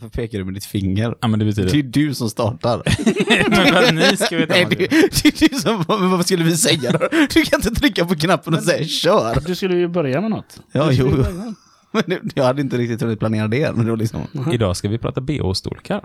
[0.00, 1.14] Varför pekar du med ditt finger?
[1.20, 1.78] Ja, men det Det betyder...
[1.78, 2.82] är du som startar.
[3.50, 5.22] men för att ni ska veta Nej, vad det, det är.
[5.22, 5.84] det du som...
[6.00, 6.98] men Vad skulle vi säga då?
[7.34, 9.40] Du kan inte trycka på knappen och säga kör.
[9.46, 10.60] Du skulle ju börja med något.
[10.72, 11.06] Ja, jo.
[11.08, 11.54] ju börja.
[11.92, 13.76] Men det- jag hade inte riktigt hunnit planera det.
[13.76, 14.20] Men det var liksom...
[14.52, 16.04] Idag ska vi prata BH-storlekar.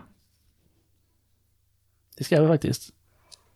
[2.18, 2.90] Det ska vi faktiskt.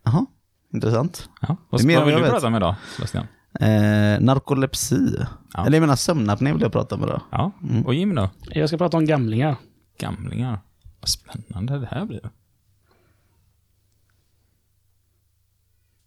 [0.03, 0.25] Jaha,
[0.73, 1.29] intressant.
[1.41, 1.57] Ja.
[1.69, 3.27] Vad, Det är mer vad vill du prata om idag, Sebastian?
[3.59, 3.67] Eh,
[4.21, 5.15] narkolepsi.
[5.53, 5.65] Ja.
[5.65, 7.21] Eller jag menar sömnapné vill jag prata om idag.
[7.31, 7.51] Ja,
[7.85, 8.29] och Jim då?
[8.49, 9.55] Jag ska prata om gamlingar.
[9.97, 10.59] Gamlingar.
[10.99, 12.29] Vad spännande det här blir.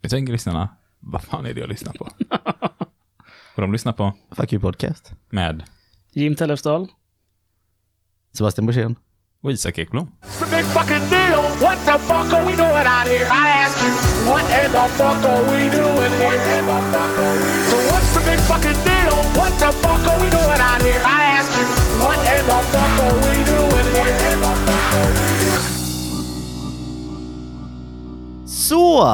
[0.03, 0.69] Nu tänker lyssnarna,
[1.01, 2.05] vad fan är det jag lyssnar på?
[3.55, 5.13] Och de lyssnar på Fuck you podcast.
[5.31, 5.65] med
[6.13, 6.89] Jim Tellefsdal.
[8.33, 8.97] Sebastian Borssén.
[9.41, 10.13] och Isak Ekblom.
[10.23, 11.43] It's a big fucking deal.
[11.61, 11.87] What
[22.01, 25.27] what in the fuck are we doing here?
[28.47, 29.05] Så,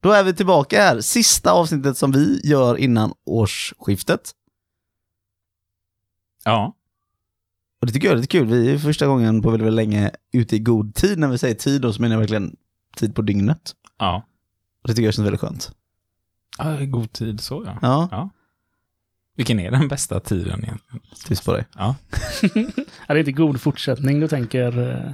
[0.00, 1.00] då är vi tillbaka här.
[1.00, 4.32] Sista avsnittet som vi gör innan årsskiftet.
[6.44, 6.74] Ja,
[7.80, 8.46] Och det tycker jag är lite kul.
[8.46, 11.18] Vi är första gången på väldigt, väldigt länge ute i god tid.
[11.18, 12.56] När vi säger tid då så menar jag verkligen
[12.96, 13.74] tid på dygnet.
[13.98, 14.26] ja.
[14.82, 15.70] Och det tycker jag känns väldigt skönt.
[16.58, 17.78] ja god tid så ja.
[17.82, 18.30] Ja, ja.
[19.36, 21.00] Vilken är den bästa tiden egentligen?
[21.26, 21.64] tyst på dig.
[21.76, 21.94] Ja.
[23.08, 24.90] Ja, det är inte god fortsättning du tänker.
[24.90, 25.12] eh,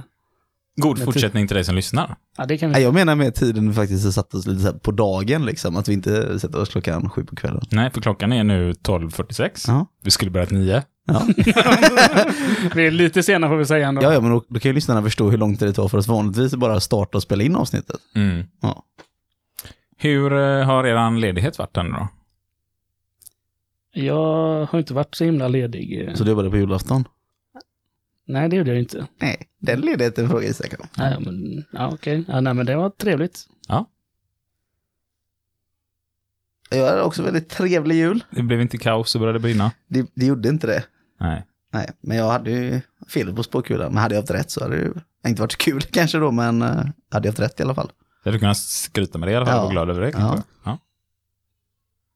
[0.75, 2.15] God fortsättning till dig som lyssnar.
[2.37, 2.73] Ja, det kan vi.
[2.73, 5.75] Nej, jag menar med tiden vi faktiskt satt oss lite så här på dagen liksom.
[5.77, 7.61] Att vi inte sätter oss klockan sju på kvällen.
[7.71, 9.49] Nej, för klockan är nu 12.46.
[9.67, 9.85] Ja.
[10.03, 10.83] Vi skulle börjat nio.
[11.05, 11.21] Ja,
[12.75, 14.03] Vi är lite sena får vi säga ändå.
[14.03, 15.97] ja, ja men då, då kan ju lyssnarna förstå hur lång tid det tar för
[15.97, 17.99] oss vanligtvis att bara starta och spela in avsnittet.
[18.15, 18.43] Mm.
[18.61, 18.83] Ja.
[19.97, 22.07] Hur eh, har eran ledighet varit än då?
[23.93, 26.11] Jag har inte varit så himla ledig.
[26.15, 27.07] Så du jobbade på julafton?
[28.25, 29.07] Nej, det gjorde jag inte.
[29.17, 30.87] Nej, den ledigheten frågar Isak om.
[30.97, 32.23] Nej, men, ja, okej.
[32.27, 33.47] Ja, nej, men det var trevligt.
[36.69, 38.23] Jag hade också väldigt trevlig jul.
[38.31, 39.71] Det blev inte kaos och började brinna?
[39.87, 40.83] Det, det gjorde inte det.
[41.19, 41.45] Nej.
[41.71, 43.93] Nej, men jag hade ju fel på spåkulan.
[43.93, 44.93] Men hade jag haft rätt så hade det ju
[45.27, 46.67] inte varit så kul kanske då, men eh,
[47.11, 47.91] hade jag haft rätt i alla fall.
[48.23, 49.63] Jag hade kunnat skryta med det i alla fall Ja.
[49.65, 50.09] och glad över det.
[50.09, 50.43] Ja.
[50.63, 50.77] Ja.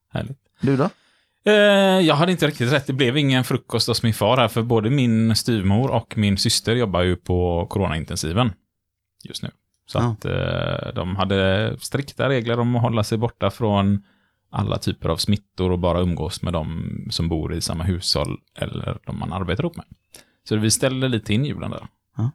[0.10, 0.40] Härligt.
[0.62, 0.90] Du då?
[1.48, 1.54] Eh,
[2.06, 2.88] jag hade inte riktigt rätt.
[2.88, 6.76] Det blev ingen frukost hos min far här, för både min styvmor och min syster
[6.76, 8.54] jobbar ju på coronaintensiven
[9.24, 9.50] just nu.
[9.86, 10.04] Så Ja.
[10.12, 14.04] att eh, de hade strikta regler om att hålla sig borta från
[14.50, 18.98] alla typer av smittor och bara umgås med de som bor i samma hushåll eller
[19.06, 19.86] de man arbetar ihop med.
[20.50, 21.88] Så vi ställde lite in julen där.
[22.18, 22.32] Ja.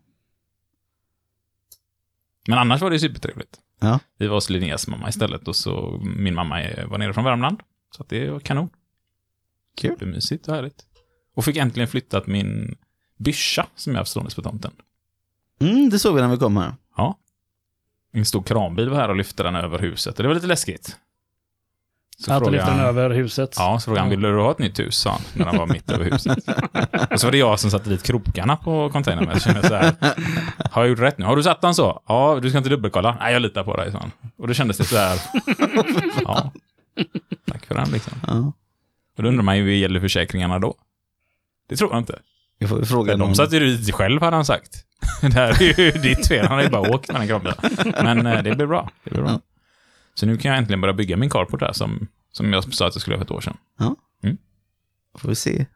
[2.49, 3.59] Men annars var det supertrevligt.
[3.81, 3.99] Ja.
[4.19, 7.61] Vi var hos Linneas mamma istället och så min mamma var nere från Värmland.
[7.97, 8.71] Så det var kanon.
[9.77, 9.91] Kul.
[9.91, 10.85] Supermysigt och härligt.
[11.35, 12.75] Och fick äntligen flyttat min
[13.19, 14.71] byscha som jag haft ståendes på tomten.
[15.61, 16.75] Mm, det såg vi när vi kom här.
[16.97, 17.19] Ja.
[18.13, 20.17] En stor kranbil var här och lyfte den över huset.
[20.17, 20.97] Och det var lite läskigt.
[22.19, 23.55] Så att du den över huset.
[23.59, 24.97] Ja, så frågade han, vill du ha ett nytt hus?
[24.97, 26.39] sa han, när han var mitt över huset.
[27.11, 29.35] och så var det jag som satte dit krokarna på containern med.
[29.35, 29.95] Så kände jag så här,
[30.71, 31.25] har jag gjort rätt nu?
[31.25, 32.03] Har du satt den så?
[32.07, 33.17] Ja, du ska inte dubbelkolla?
[33.21, 34.11] Nej, jag litar på dig, sa han.
[34.37, 35.21] Och då kändes det så här,
[36.25, 36.53] ja,
[37.47, 38.13] tack för den liksom.
[38.27, 38.53] Ja.
[39.17, 40.75] Och då undrar man ju, hur gäller försäkringarna då?
[41.69, 42.19] Det tror jag inte.
[42.59, 43.29] Jag får fråga någon.
[43.29, 44.85] de satte ju dit själv, hade han sagt.
[45.21, 47.57] Det här är ju ditt fel, han har ju bara åkt med den kranbilen.
[48.05, 48.91] Men eh, det blir bra.
[49.05, 49.31] Det blir bra.
[49.31, 49.41] Ja.
[50.15, 52.95] Så nu kan jag äntligen börja bygga min carport här, som, som jag sa att
[52.95, 53.57] jag skulle göra för ett år sedan.
[55.19, 55.67] Får vi se.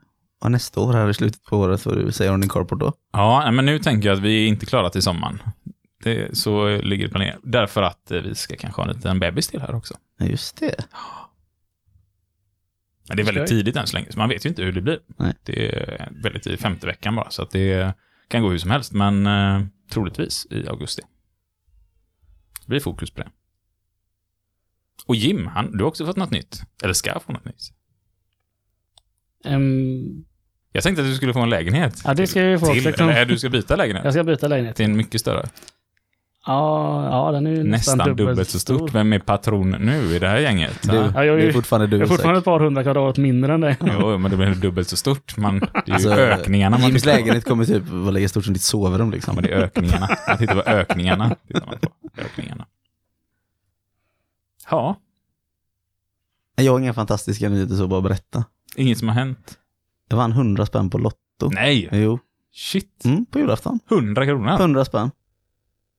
[0.40, 2.92] Och nästa år här i slutet på året får du säga om din carport då.
[3.12, 5.42] Ja, men nu tänker jag att vi är inte klara till sommaren.
[6.04, 7.38] Det, så ligger det planerat.
[7.42, 9.94] Därför att eh, vi ska kanske ha en liten bebis till här också.
[10.18, 10.84] Ja, just det.
[13.08, 14.80] Men det är väldigt tidigt än så länge, så man vet ju inte hur det
[14.80, 14.98] blir.
[15.16, 15.34] Nej.
[15.42, 17.94] Det är väldigt tidigt, femte veckan bara, så att det
[18.28, 21.02] kan gå hur som helst, men eh, troligtvis i augusti.
[22.60, 23.28] Det blir fokus på det.
[25.06, 26.62] Och Jim, han, du har också fått något nytt.
[26.82, 27.62] Eller ska få något nytt.
[29.44, 30.24] Ehm,
[30.72, 32.02] Jag tänkte att du skulle få en lägenhet.
[32.04, 32.86] Ja, det ska jag ju få till.
[32.86, 34.04] Eller du ska byta lägenhet.
[34.04, 34.76] jag ska byta lägenhet.
[34.76, 35.48] Till en mycket större.
[36.46, 38.94] Ja, ja, den är ju nästan, Nästan dubbelt så stort.
[38.94, 40.82] Vem är patron nu i det här gänget?
[40.82, 41.10] Du, Ja.
[41.14, 43.54] Ja, jag är det är fortfarande du Jag är fortfarande ett par hundra kvadrat mindre
[43.54, 43.76] än dig.
[44.00, 45.36] Jo, men det blir dubbelt så stort.
[45.36, 47.18] Man, det är ju Alltså, ökningarna man Jims tittar på.
[47.20, 49.34] lägenhet kommer typ vara lika stort som ditt sovrum liksom.
[49.36, 50.08] Ja, men det är ökningarna.
[50.28, 51.36] Man tittar på ökningarna.
[51.48, 51.88] Tittar man på.
[52.22, 52.66] Ökningarna.
[54.70, 54.96] Ja,
[56.56, 58.44] Jag har inga fantastiska nyheter så bara berätta.
[58.76, 59.58] inget som har hänt.
[60.08, 61.50] Jag vann 100 spänn på Lotto.
[61.50, 62.18] Nej, Jo,
[62.54, 63.04] shit.
[63.04, 63.80] mm, på julafton.
[63.90, 64.52] 100 kronor.
[64.60, 65.10] 100 spänn.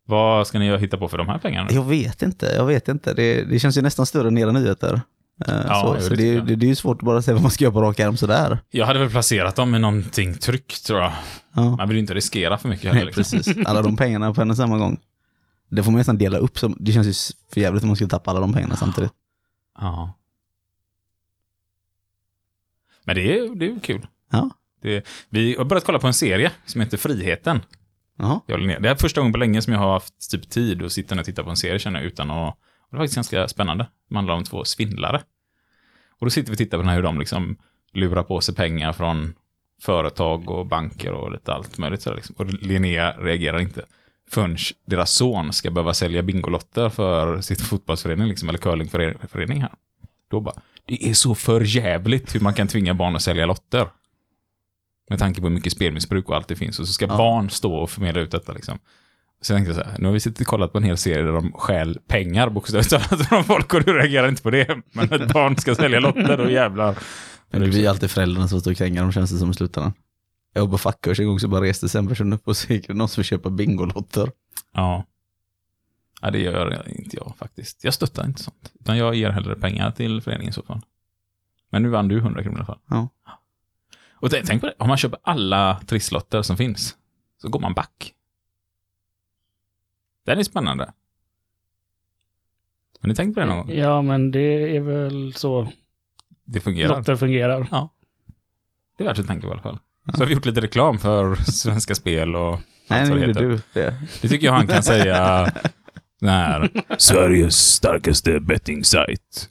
[0.07, 1.69] Vad ska ni hitta på för de här pengarna?
[1.71, 3.13] Jag vet inte, jag vet inte.
[3.13, 5.01] Det, det känns ju nästan större än era nyheter.
[5.47, 7.51] Eh, Ja, så så det det, det, är ju svårt att bara säga vad man
[7.51, 8.59] ska göra på rak arm sådär.
[8.69, 11.11] Jag hade väl placerat dem i någonting tryggt, tror jag.
[11.53, 11.75] Ja.
[11.75, 13.05] Man vill ju inte riskera för mycket heller.
[13.05, 13.39] Nej, Liksom.
[13.39, 13.65] precis.
[13.67, 14.99] Alla de pengarna på en och samma gång.
[15.69, 16.59] Det får man nästan dela upp.
[16.59, 19.11] Som, det känns ju för jävligt om man skulle tappa alla de pengarna samtidigt.
[19.79, 20.13] Ja.
[23.03, 24.07] Men det är, det är kul.
[24.31, 24.49] Ja.
[24.81, 27.61] Det, vi har börjat kolla på en serie som heter Friheten.
[28.19, 28.43] Aha.
[28.47, 28.79] Jag ner.
[28.79, 31.25] Det är första gången på länge som jag har haft typ tid att sitta och
[31.25, 32.57] titta på en serie känner jag utan att...
[32.89, 33.87] Och det är faktiskt ganska spännande.
[34.09, 35.21] Det handlar om två svindlare.
[36.19, 37.57] Och då sitter vi och tittar på den här hur de liksom
[37.93, 39.33] lurar på sig pengar från
[39.81, 42.01] företag och banker och lite allt möjligt.
[42.01, 42.35] Så liksom.
[42.37, 43.85] Och Linnea reagerar inte
[44.29, 49.71] förrän deras son ska behöva sälja bingolotter för sitt fotbollsförening liksom, eller curlingförening här.
[50.29, 50.55] Då bara,
[50.85, 53.87] det är så förjävligt hur man kan tvinga barn att sälja lotter.
[55.09, 56.79] Med tanke på hur mycket spelmissbruk och allt det finns.
[56.79, 57.17] Och så ska Ja.
[57.17, 58.79] barn stå och förmedla ut detta liksom.
[59.41, 61.23] Så jag tänkte så här, nu har vi suttit och kollat på en hel serie
[61.23, 64.77] där de stjäl pengar bokstavligt talat från folk och du reagerar inte på det.
[64.91, 66.97] Men ett barn ska sälja lotter, då jävlar.
[67.49, 69.53] Men det blir ju alltid föräldrarna som står och kränger dem känns det som i
[69.53, 69.93] slutändan.
[70.53, 72.73] Jag var på fackkurs en gång så bara reste sig en person upp och så
[72.73, 74.31] gick det någon som vill köpa bingolotter.
[74.73, 75.03] Ja.
[76.21, 77.83] Ja, det gör inte jag faktiskt.
[77.83, 78.71] Jag stöttar inte sånt.
[78.79, 80.81] Utan jag ger hellre pengar till föreningen i så fall.
[81.71, 82.79] Men nu vann du 100 kronor i alla fall.
[82.89, 83.09] Ja.
[84.19, 86.95] Och tänk på det, om man köper alla trisslotter som finns,
[87.41, 88.13] så går man back.
[90.25, 90.93] Den är spännande.
[93.01, 93.71] Har ni tänkt på det någon gång?
[93.77, 95.71] Ja, men det är väl så
[96.45, 96.97] Det fungerar.
[96.97, 97.89] lotter fungerar.
[98.97, 99.79] Det är värt att tänka på i alla fall.
[100.13, 102.59] Så har vi gjort lite reklam för Svenska Spel och
[102.89, 103.95] Nej, nu gjorde du det.
[104.21, 105.43] Det tycker jag han kan säga.
[106.19, 106.69] Den här.
[106.97, 109.49] Sveriges starkaste betting-sajt.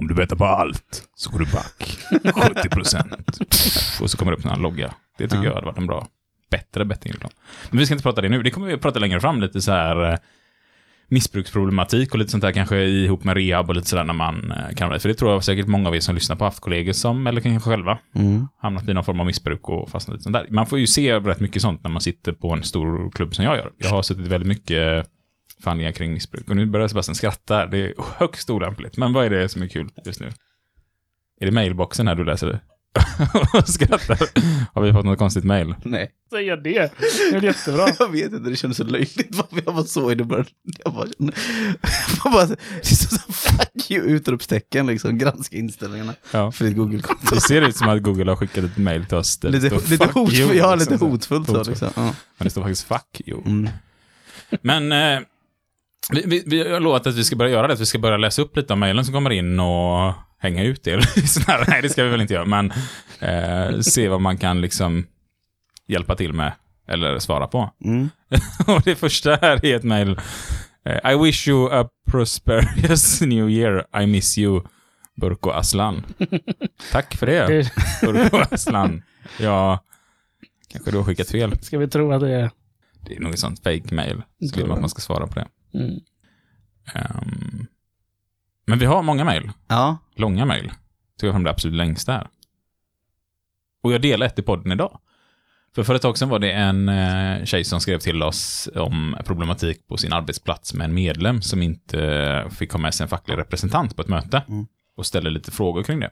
[0.00, 1.98] Om du bettar på allt så går du back
[2.62, 3.12] 70 procent.
[4.00, 4.94] Och så kommer det upp en logga.
[5.18, 5.44] Det tycker Ja.
[5.44, 6.06] jag hade varit en bra,
[6.50, 7.30] bättre bettingreklam.
[7.70, 8.42] Men vi ska inte prata det nu.
[8.42, 9.40] Det kommer vi att prata längre fram.
[9.40, 10.18] Lite så här eh,
[11.08, 14.74] missbruksproblematik och lite sånt där kanske ihop med rehab och lite sådär när man eh,
[14.76, 15.00] kan.
[15.00, 17.40] För det tror jag säkert många av er som lyssnar på haft kollegor som, eller
[17.40, 18.48] kanske själva, Mm.
[18.62, 20.46] hamnat i någon form av missbruk och fastnat lite sånt där.
[20.50, 23.44] Man får ju se rätt mycket sånt när man sitter på en stor klubb som
[23.44, 23.70] jag gör.
[23.78, 25.06] Jag har suttit väldigt mycket
[25.62, 26.48] förhandlingar kring missbruk.
[26.48, 27.66] Och nu börjar Sebastian skratta.
[27.66, 28.96] Det är högst olämpligt.
[28.96, 30.32] Men vad är det som är kul just nu?
[31.40, 32.60] Är det mailboxen här du läser det?
[33.66, 34.18] skrattar.
[34.74, 35.74] Har vi fått något konstigt mail?
[35.84, 36.10] Nej.
[36.30, 36.92] Säga det.
[37.30, 37.88] Det är jättebra.
[37.98, 40.46] Jag vet inte, det kändes så löjligt jag var så i det början.
[40.84, 41.06] Jag bara,
[42.24, 46.52] jag bara, det är så fuck you utropstecken liksom, granska inställningarna Ja.
[46.52, 47.34] för ditt Google-konto.
[47.34, 49.42] Det ser ut som att Google har skickat ett mail till oss.
[49.42, 51.88] Lite, lite, fuck hotfullt, you, ja, liksom lite hotfullt så liksom.
[51.96, 52.02] Ja.
[52.38, 53.42] Men det står faktiskt fuck you.
[53.46, 53.68] Mm.
[54.62, 55.20] Men eh,
[56.12, 57.72] vi, vi, vi har lovat att vi ska börja göra det.
[57.72, 60.84] Att vi ska börja läsa upp lite av mejlen som kommer in och hänga ut
[60.84, 60.96] det.
[61.68, 62.44] Nej, det ska vi väl inte göra.
[62.44, 62.72] Men
[63.20, 65.06] eh, se vad man kan liksom
[65.86, 66.52] hjälpa till med.
[66.88, 67.70] Eller svara på.
[67.84, 68.08] Mm.
[68.66, 70.20] och det första här är ett mejl.
[70.84, 74.02] Eh, I wish you a prosperous new year.
[74.02, 74.62] I miss you.
[75.20, 76.04] Burko Aslan.
[76.92, 77.72] Tack för det,
[78.02, 79.02] Burko Aslan.
[79.38, 79.84] Ja,
[80.72, 81.58] kanske du har skickat fel.
[81.62, 82.50] Ska vi tro att det är...
[83.06, 84.22] Det är något sånt fake mail.
[84.50, 85.46] Så vill man att man ska svara på det.
[85.74, 86.00] Mm.
[86.94, 87.66] Ehm,
[88.66, 89.50] men vi har många mejl.
[89.68, 90.72] Ja, Långa mejl.
[91.20, 92.28] Tog jag fram det absolut längsta här.
[93.82, 95.00] Och jag delar ett i podden idag.
[95.74, 99.16] För för ett tag sedan var det en eh, tjej som skrev till oss om
[99.24, 103.38] problematik på sin arbetsplats med en medlem som inte fick ha med sig en facklig
[103.38, 104.42] representant på ett möte.
[104.48, 104.66] Mm.
[104.96, 106.10] Och ställde lite frågor kring det.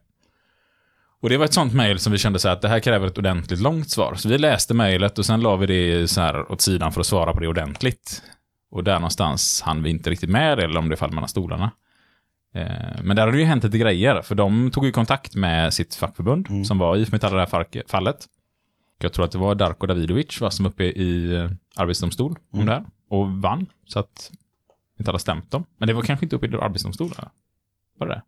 [1.20, 3.06] Och det var ett sånt mejl som vi kände så här att det här kräver
[3.06, 4.14] ett ordentligt långt svar.
[4.14, 7.06] Så vi läste mejlet och sen la vi det så här åt sidan för att
[7.06, 8.22] svara på det ordentligt.
[8.70, 11.70] Och där någonstans hann vi inte riktigt med eller om det fall mellan stolarna.
[12.54, 15.74] Eh, Men där har det ju hänt lite grejer, för de tog ju kontakt med
[15.74, 16.64] sitt fackförbund, Mm.
[16.64, 18.26] som var IF Metall i det här fallet.
[19.00, 22.58] Jag tror att det var Darko Davidovic va, som var uppe i eh, arbetsdomstol om
[22.60, 22.66] Mm.
[22.66, 24.30] det här, och vann, så att
[24.98, 25.64] inte alla stämt dem.
[25.78, 27.14] Men det var kanske inte uppe i arbetsdomstolen?
[27.18, 27.30] eller?
[27.98, 28.22] Var det det?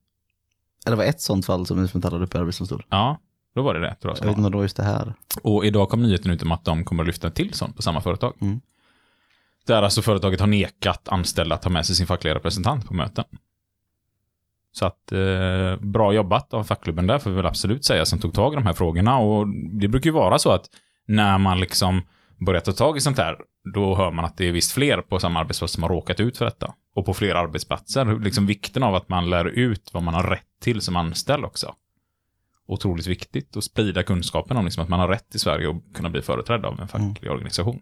[0.87, 2.85] eller det var ett sånt fall som IF Metall hade uppe i arbetsdomstol.
[2.89, 3.19] Ja,
[3.55, 4.19] då var det det, tror jag.
[4.19, 5.15] Jag vet inte om det var just det här.
[5.43, 8.01] Och idag kom nyheten ut om att de kommer att lyfta till sånt på samma
[8.01, 8.35] företag.
[8.41, 8.61] Mm.
[9.67, 13.25] Där alltså företaget har nekat anställda att ta med sig sin fackliga representant på möten.
[14.73, 18.35] Så att eh, bra jobbat av fackklubben där, får vi väl absolut säga, som tog
[18.35, 19.19] tag i de här frågorna.
[19.19, 19.47] Och
[19.81, 20.64] det brukar ju vara så att
[21.07, 22.02] när man liksom
[22.47, 23.37] börjar ta tag i sånt här,
[23.75, 26.38] då hör man att det är visst fler på samma arbetsplats som har råkat ut
[26.38, 26.75] för detta.
[26.95, 30.45] Och på fler arbetsplatser, liksom vikten av att man lär ut vad man har rätt
[30.62, 31.75] till som anställd också.
[32.67, 36.11] Otroligt viktigt att sprida kunskapen om liksom att man har rätt i Sverige att kunna
[36.11, 37.81] bli företrädd av en facklig organisation.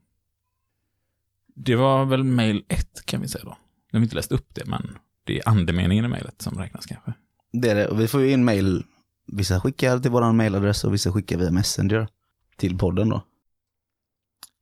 [1.61, 3.50] Det var väl mail ett kan vi säga då.
[3.50, 6.87] Nu har vi inte läst upp det, men det är andemeningen i mejlet som räknas
[6.87, 7.12] kanske.
[7.53, 8.85] Det är det, och vi får ju in mail.
[9.27, 12.09] Vissa skickar till vår mailadress och vissa skickar via Messenger
[12.57, 13.23] till podden då.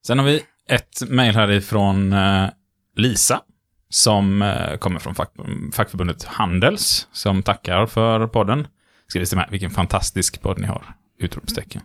[0.06, 2.48] Sen har vi ett mejl härifrån eh,
[2.96, 3.42] Lisa,
[3.88, 5.30] som eh, kommer från fack,
[5.72, 8.66] fackförbundet Handels, som tackar för podden.
[9.06, 10.94] Ska vi se med, vilken fantastisk podd ni har!
[11.18, 11.82] Utropstecken.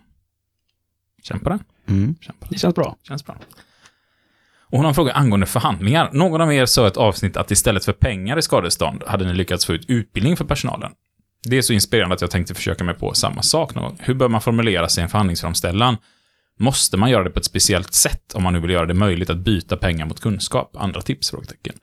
[1.22, 1.64] Känn på den.
[1.86, 2.14] Mm.
[2.20, 2.52] Känn på den.
[2.52, 2.96] Det känns bra.
[3.02, 3.36] Känns bra.
[4.72, 6.10] Och hon har en fråga angående förhandlingar.
[6.12, 9.34] Någon av er sa i ett avsnitt att istället för pengar i skadestånd hade ni
[9.34, 10.90] lyckats få ut utbildning för personalen.
[11.44, 13.98] Det är så inspirerande att jag tänkte försöka mig på samma sak någon gång.
[14.00, 15.96] Hur bör man formulera sig i en förhandlingsframställan?
[16.58, 19.30] Måste man göra det på ett speciellt sätt om man nu vill göra det möjligt
[19.30, 20.76] att byta pengar mot kunskap?
[20.78, 21.30] Andra tips?
[21.30, 21.74] Frågetecken.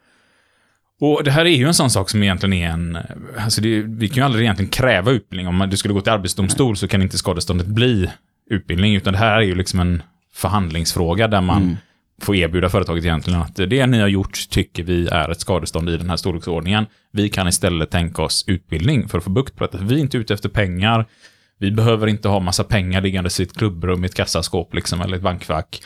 [1.02, 2.98] Och det här är ju en sån sak som egentligen är en...
[3.38, 5.48] Alltså det, vi kan ju aldrig egentligen kräva utbildning.
[5.48, 8.10] Om du skulle gå till arbetsdomstol så kan inte skadeståndet bli
[8.50, 10.04] utbildning, utan det här är ju liksom en
[10.34, 11.78] förhandlingsfråga där man mm
[12.22, 15.98] får erbjuda företaget egentligen att det ni har gjort tycker vi är ett skadestånd i
[15.98, 16.86] den här storleksordningen.
[17.12, 19.78] Vi kan istället tänka oss utbildning för att få bukt på detta.
[19.78, 21.06] Vi är inte ute efter pengar.
[21.58, 25.18] Vi behöver inte ha massa pengar liggandes i ett klubbrum, i ett kassaskåp liksom, eller
[25.18, 25.82] ett bankfack.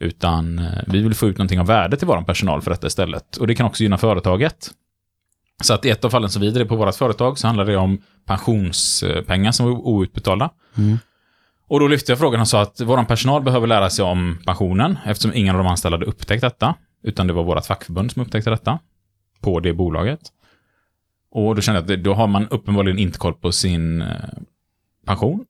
[0.00, 3.36] Utan eh, vi vill få ut någonting av värde till vår personal för detta istället.
[3.36, 4.70] Och det kan också gynna företaget.
[5.62, 7.76] Så att i ett av fallen som vi drev på vårt företag så handlar det
[7.76, 10.50] om pensionspengar som var outbetalda.
[10.76, 10.98] Mm.
[11.68, 14.98] Och då lyfte jag frågan och sa att vår personal behöver lära sig om pensionen
[15.04, 16.74] eftersom ingen av de anställda hade upptäckt detta.
[17.02, 18.78] Utan det var vårt fackförbund som upptäckte detta.
[19.40, 20.20] På det bolaget.
[21.30, 24.08] Och då kände jag att då har man uppenbarligen inte koll på sin eh,
[25.06, 25.44] pension.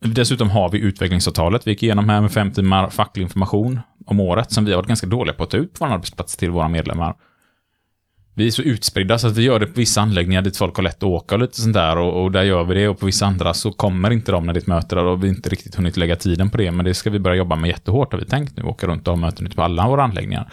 [0.00, 1.66] Dessutom har vi utvecklingsavtalet.
[1.66, 4.88] Vi gick igenom här med fem timmar facklig information om året som vi har varit
[4.88, 7.14] ganska dåliga på att ta ut på vår arbetsplats till våra medlemmar.
[8.34, 10.82] Vi är så utspridda så att vi gör det på vissa anläggningar dit folk har
[10.82, 13.06] lätt att åka och lite sånt där och, och där gör vi det och på
[13.06, 15.34] vissa andra så kommer inte de när det är ett möte där och vi har
[15.34, 18.12] inte riktigt hunnit lägga tiden på det men det ska vi börja jobba med jättehårt
[18.12, 20.52] har vi tänkt nu, åka runt och ha möten ute på alla våra anläggningar.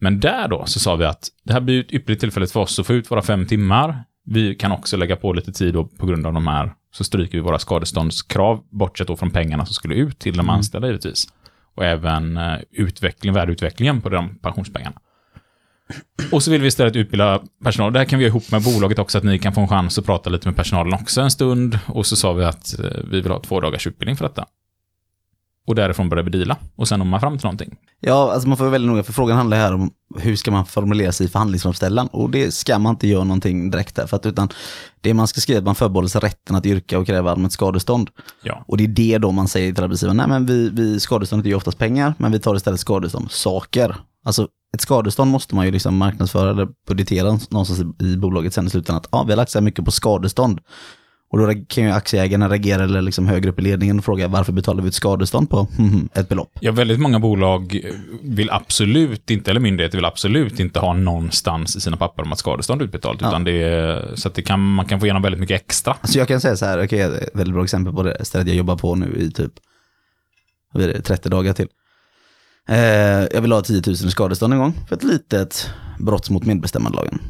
[0.00, 2.78] Men där då så sa vi att det här blir ett ypperligt tillfälle för oss
[2.78, 4.04] att få ut våra fem timmar.
[4.24, 7.38] Vi kan också lägga på lite tid då på grund av de här, så stryker
[7.38, 11.26] vi våra skadeståndskrav, bortsett då från pengarna som skulle ut till de anställda givetvis.
[11.74, 14.96] Och även eh, utveckling, värdeutvecklingen på de pensionspengarna.
[16.32, 17.92] Och så vill vi istället utbilda personal.
[17.92, 19.98] Det här kan vi göra ihop med bolaget också, att ni kan få en chans
[19.98, 21.78] att prata lite med personalen också en stund.
[21.86, 24.46] Och så sa vi att eh, vi vill ha två dagars utbildning för detta.
[25.66, 26.56] Och därifrån började vi deala.
[26.76, 27.76] Och sen når man fram till någonting.
[28.00, 30.66] Ja, alltså man får vara väldigt noga, för frågan handlar här om hur ska man
[30.66, 32.06] formulera sig i förhandlingsframställan?
[32.06, 34.48] Och det ska man inte göra någonting direkt där, för att utan
[35.00, 37.52] det man ska skriva är att man förbehåller sig rätten att yrka och kräva allmänt
[37.52, 38.10] skadestånd.
[38.42, 38.64] Ja.
[38.66, 41.50] Och det är det då man säger till arbetsgivaren, nej men vi, vi skadeståndet är
[41.50, 43.96] ju oftast pengar, men vi tar istället skadestånd, saker.
[44.24, 48.66] Alltså ett skadestånd måste man ju liksom marknadsföra eller budgetera någonstans i, i bolaget sen
[48.66, 50.60] i slutändan, att ja, vi har lagt så här mycket på skadestånd.
[51.32, 54.52] Och då kan ju aktieägarna reagera eller liksom högre upp i ledningen och fråga varför
[54.52, 55.68] betalar vi ett skadestånd på
[56.14, 56.50] ett belopp?
[56.60, 57.80] Ja, väldigt många bolag
[58.22, 62.38] vill absolut inte, eller myndigheter vill absolut inte ha någonstans i sina papper om att
[62.38, 63.20] skadestånd är utbetalt.
[63.20, 63.28] Ja.
[63.28, 65.96] Utan det är, så att det kan, man kan få igenom väldigt mycket extra.
[66.00, 68.56] Alltså jag kan säga så här, okej, ett väldigt bra exempel på det stället jag
[68.56, 69.52] jobbar på nu i typ
[70.72, 71.68] vad blir det, 30 dagar till.
[72.68, 72.78] Eh,
[73.32, 77.20] jag vill ha 10 000 i skadestånd en gång för ett litet brott mot medbestämmandelagen.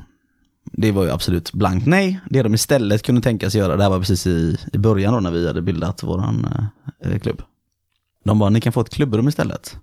[0.73, 2.21] Det var ju absolut blankt nej.
[2.31, 5.31] Det de istället kunde tänkas göra, det här var precis i, i början då när
[5.31, 6.49] vi hade bildat våran
[7.05, 7.43] eh, klubb.
[8.25, 9.77] De bara, ni kan få ett klubbrum istället.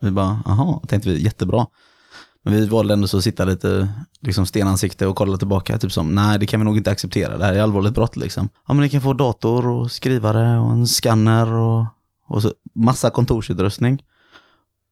[0.00, 1.66] Vi bara, aha, tänkte vi, jättebra.
[2.44, 3.88] Men vi valde ändå så att sitta lite
[4.20, 7.44] liksom stenansikte och kolla tillbaka, typ som, nej det kan vi nog inte acceptera, det
[7.44, 8.48] här är allvarligt brott liksom.
[8.68, 11.86] Ja men ni kan få dator och skrivare och en skanner och,
[12.26, 14.02] och så massa kontorsutrustning.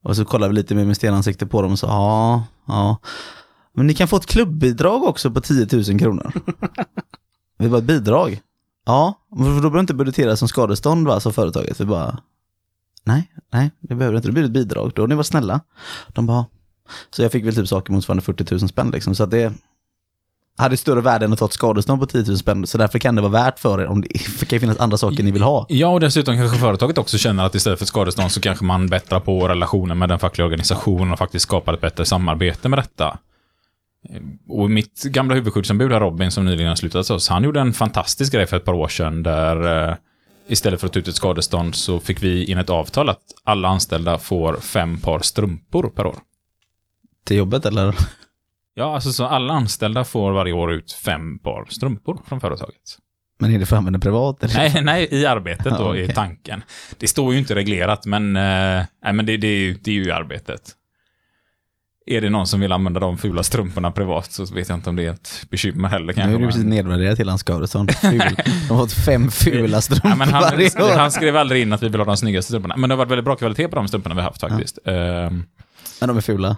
[0.06, 2.96] Och så kollade vi lite mer med stenansikte på dem och sa, ja, ja.
[3.72, 6.32] Men ni kan få ett klubbidrag också på 10 000 kronor.
[7.58, 8.40] vi bara, ett bidrag?
[8.84, 11.80] Ja, men då behöver du inte budgetera som skadestånd va, sa företaget.
[11.80, 12.18] Vi bara,
[13.04, 14.92] nej, nej, det behöver du inte, det blir ett bidrag.
[14.94, 15.60] Då ni varit snälla.
[16.08, 16.46] De bara,
[17.10, 19.14] så jag fick väl typ saker motsvarande 40 000 spänn liksom.
[19.14, 19.52] Så att det
[20.56, 22.66] hade större värde än att ta ett skadestånd på 10 000 spänn.
[22.66, 24.08] Så därför kan det vara värt för er om det,
[24.40, 25.66] det kan finnas andra saker ni vill ha.
[25.68, 29.20] Ja, och dessutom kanske företaget också känner att istället för skadestånd så kanske man bättrar
[29.20, 33.18] på relationen med den fackliga organisationen och faktiskt skapar ett bättre samarbete med detta.
[34.48, 38.32] Och mitt gamla huvudskyddsombud här, Robin, som nyligen har slutat oss, han gjorde en fantastisk
[38.32, 39.96] grej för ett par år sedan där eh,
[40.48, 43.68] istället för att ta ut ett skadestånd så fick vi in ett avtal att alla
[43.68, 46.16] anställda får fem par strumpor per år.
[47.26, 47.94] Till jobbet eller?
[48.78, 52.98] Ja, alltså så alla anställda får varje år ut fem par strumpor från företaget.
[53.38, 54.42] Men är det för att använda privat?
[54.42, 54.54] Eller?
[54.54, 56.62] Nej, nej, i arbetet då, Ja, i tanken.
[56.98, 58.42] Det står ju inte reglerat, men, eh,
[59.04, 60.60] nej, men det, det, är ju, det är ju i arbetet.
[62.06, 64.96] Är det någon som vill använda de fula strumporna privat så vet jag inte om
[64.96, 66.14] det är ett bekymmer heller.
[66.16, 67.44] Nu är du precis nedvärderat till hans.
[68.00, 68.18] Ful.
[68.68, 70.98] De har fått fem fula strumpor Ja, men han, varje år.
[70.98, 72.76] han skrev aldrig in att vi vill ha de snyggaste strumporna.
[72.76, 74.78] Men det har varit väldigt bra kvalitet på de strumporna vi har haft faktiskt.
[74.84, 75.44] Ehm,
[76.00, 76.56] Men de är fula.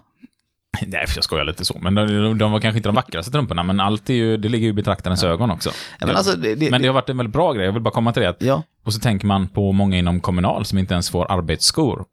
[0.87, 1.79] nej, jag skojar lite så.
[1.81, 4.65] Men de, de var kanske inte de vackraste strumporna, men allt är ju, det ligger
[4.65, 5.71] ju i betraktarens ögon också.
[6.01, 7.65] Ja, men, alltså, det, det, Men det har varit en väldigt bra grej.
[7.65, 8.29] Jag vill bara komma till det.
[8.29, 8.63] Att, ja.
[8.85, 12.05] och så tänker man på många inom Kommunal som inte ens får arbetsskor.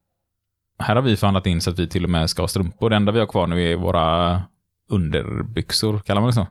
[0.79, 2.89] Här har vi förhandlat in så att vi till och med ska ha strumpor.
[2.89, 4.41] Det enda vi har kvar nu är våra
[4.89, 6.47] underbyxor, kallar man det så?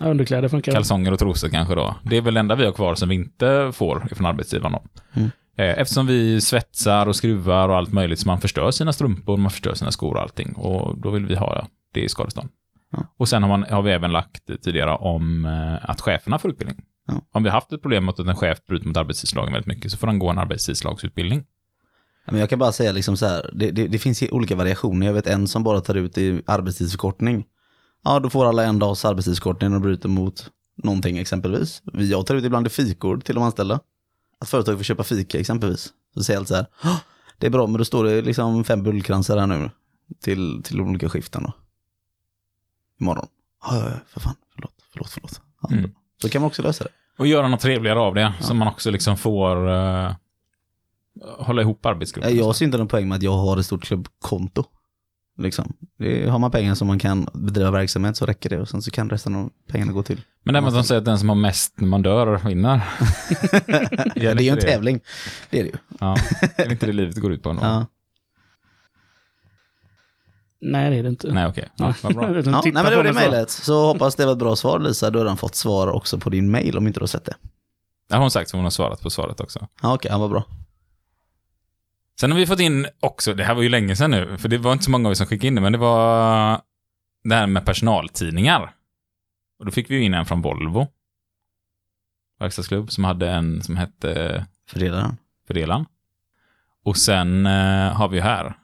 [0.00, 0.72] Ja, underkläder funkar.
[0.72, 1.94] Kalsonger och trosor kanske då.
[2.02, 4.72] Det är väl det enda vi har kvar som vi inte får från arbetsgivaren.
[4.72, 4.82] Då.
[5.12, 5.30] Mm.
[5.56, 9.50] Eh, Eftersom vi svetsar och skruvar och allt möjligt så man förstör sina strumpor, man
[9.50, 10.52] förstör sina skor och allting.
[10.52, 12.48] Och då vill vi ha det i skadestånd.
[12.92, 12.98] Ja.
[13.16, 16.84] Och sen har, man, har vi även lagt tidigare om eh, att cheferna får utbildning.
[17.08, 17.14] Ja.
[17.32, 19.90] Om vi har haft ett problem med att en chef bryter mot arbetstidslagen väldigt mycket
[19.92, 21.44] så får han gå en arbetstidslagsutbildning.
[22.26, 25.06] Men jag kan bara säga liksom så här, det, det, det finns olika variationer.
[25.06, 27.44] Jag vet en som bara tar ut i arbetstidsförkortning.
[28.04, 30.50] Ja, då får alla en dags arbetstidsförkortning och bryter mot
[30.82, 31.82] någonting exempelvis.
[31.92, 33.80] Jag tar ut ibland i fikor till de anställda.
[34.40, 35.92] Att företag får köpa fika exempelvis.
[36.14, 36.96] Så säger alltid så här, "Åh,
[37.38, 39.70] det är bra men då står det liksom fem bullkransar här nu.
[40.22, 41.52] Till, till olika skiften då.
[43.00, 43.26] Imorgon.
[43.62, 44.34] Ja, ja, ja, för fan.
[44.54, 45.40] Förlåt, förlåt, förlåt.
[45.62, 45.90] Ja, Mm.
[46.22, 46.90] Så kan man också lösa det.
[47.18, 50.12] Och göra något trevligare av det, så man också liksom får eh,
[51.38, 52.36] hålla ihop arbetsgruppen.
[52.36, 54.64] Jag ser inte någon poäng med att jag har ett stort klubbkonto.
[55.40, 55.72] Liksom.
[55.98, 58.90] Det, har man pengar som man kan bedriva verksamhet så räcker det och sen så
[58.90, 60.20] kan resten av pengarna gå till.
[60.42, 62.40] Men det är med att de säger att den som har mest när man dör
[62.48, 62.80] vinner.
[64.14, 64.60] det är ju en inte det?
[64.72, 65.00] tävling.
[65.50, 65.76] Det är det ju.
[66.00, 66.16] Ja,
[66.56, 67.50] är det inte det livet går ut på?
[67.50, 67.62] ändå?
[67.66, 67.86] Ja.
[70.62, 71.32] Nej, det är det inte.
[71.32, 71.68] Nej, okej.
[71.76, 72.24] Ja, vad bra.
[72.44, 73.20] Ja, nej, men det var det så.
[73.20, 73.50] mejlet.
[73.50, 75.10] Så hoppas det var ett bra svar Lisa.
[75.10, 77.34] Du har redan fått svar också på din mejl om inte du har sett det.
[78.10, 79.66] Har hon sagt, så hon har svarat på svaret också.
[79.82, 80.44] Ja, okej, ja, vad bra.
[82.20, 84.58] Sen har vi fått in också, det här var ju länge sedan nu, för det
[84.58, 86.60] var inte så många av er som skickade in det, men det var
[87.24, 88.74] det här med personaltidningar.
[89.58, 90.86] Och då fick vi ju in en från Volvo.
[92.38, 95.16] Verkstadsklubb som hade en som hette Fördelaren.
[95.46, 95.86] Fördelaren.
[96.84, 98.54] Och sen eh, har vi här.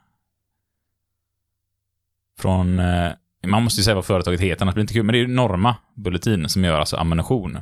[2.39, 3.13] Från, eh,
[3.47, 5.27] man måste ju säga vad företaget heter, annars blir det inte kul, men det är
[5.27, 7.59] ju Norma Bulletin som gör alltså ammunition.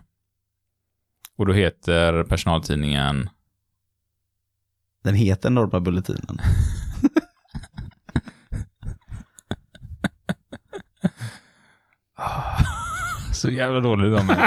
[1.36, 3.28] Och då heter personaltidningen
[5.04, 6.40] Den heter Norra Bulletinen.
[13.32, 14.38] Så jävla dålig de är.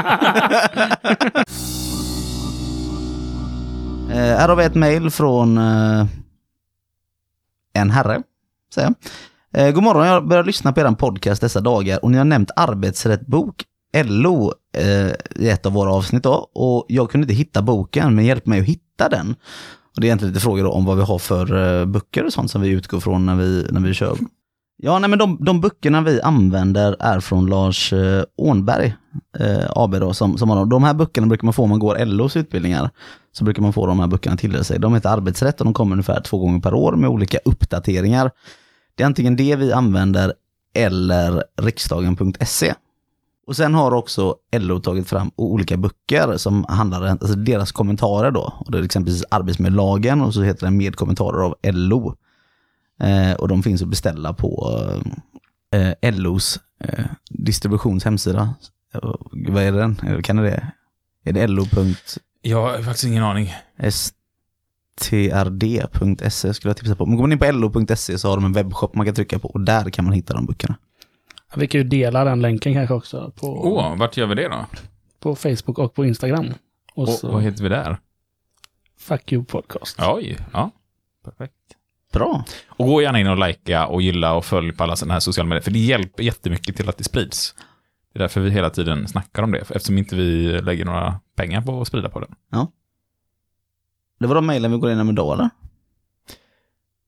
[4.11, 6.05] Eh, här har vi ett mejl från eh,
[7.73, 8.21] en herre,
[8.73, 8.93] säger
[9.51, 9.67] jag.
[9.67, 12.51] Eh, god morgon, jag börjar lyssna på er podcast dessa dagar och ni har nämnt
[12.55, 13.63] arbetsrättbok,
[14.03, 16.49] LO, eh, i ett av våra avsnitt då.
[16.53, 19.36] Och jag kunde inte hitta boken, men hjälp mig att hitta den.
[19.97, 22.33] Och det är egentligen lite frågor då om vad vi har för eh, böcker och
[22.33, 24.17] sånt som vi utgår från när vi, när vi kör.
[24.77, 28.95] Ja, nej men de, de böckerna vi använder är från Lars eh, Ånberg,
[29.39, 30.65] eh, AB då, som, som har.
[30.65, 32.89] De här böckerna brukar man få om man går LOs utbildningar
[33.31, 34.79] så brukar man få de här böckerna till sig.
[34.79, 38.31] De heter Arbetsrätt och de kommer ungefär två gånger per år med olika uppdateringar.
[38.95, 40.33] Det är antingen det vi använder
[40.75, 42.73] eller riksdagen.se.
[43.47, 48.31] Och sen har också LO tagit fram olika böcker som handlar om alltså deras kommentarer
[48.31, 48.53] då.
[48.60, 52.15] Och det är exempelvis arbetsmiljölagen och så heter den med kommentarer av LO.
[53.01, 54.79] Eh, och de finns att beställa på
[56.01, 58.53] eh, LOs eh, distributions hemsida.
[58.93, 59.99] Eh, vad är den?
[60.07, 60.71] Eh, Kan det
[61.23, 61.65] Är det lo.
[62.41, 63.53] Jag har faktiskt ingen aning.
[64.99, 67.05] strd.se skulle jag tipsa på.
[67.05, 69.47] Men går man in på lo.se så har de en webbshop man kan trycka på
[69.49, 70.75] och där kan man hitta de böckerna.
[71.55, 74.65] Vi kan ju dela den länken kanske också på, Åh, vart gör vi det då?
[75.19, 76.53] på Facebook och på Instagram.
[76.93, 77.97] Och Och, så vad heter vi där?
[78.99, 79.97] Fuck you podcast.
[80.01, 80.71] Oj, ja.
[81.25, 81.53] Perfekt.
[82.13, 82.45] Bra.
[82.67, 85.49] Och gå gärna in och likea och gilla och följ på alla sådana här sociala
[85.49, 87.55] medier, för det hjälper jättemycket till att det sprids.
[88.13, 91.62] Det är därför vi hela tiden snackar om det, eftersom inte vi lägger några pengar
[91.62, 92.27] på att sprida på det.
[94.19, 95.49] Det var de mejlen vi går igenom idag eller?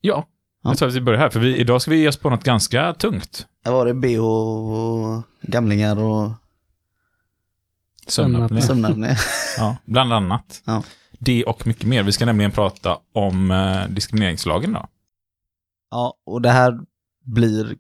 [0.02, 0.28] Ja,
[0.62, 0.70] Ja.
[0.70, 2.44] jag tror att vi börjar här, för vi, idag ska vi ge oss på något
[2.44, 3.48] ganska tungt.
[3.66, 6.32] Här var det BH och gamlingar och
[8.08, 8.62] Sömnapné.
[8.62, 9.16] sömnapné.
[9.58, 10.62] Ja, bland annat.
[10.66, 10.84] Ja.
[11.20, 12.04] Det och mycket mer.
[12.04, 14.88] Vi ska nämligen prata om eh, diskrimineringslagen då.
[15.92, 16.80] Ja, och det här
[17.26, 17.76] blir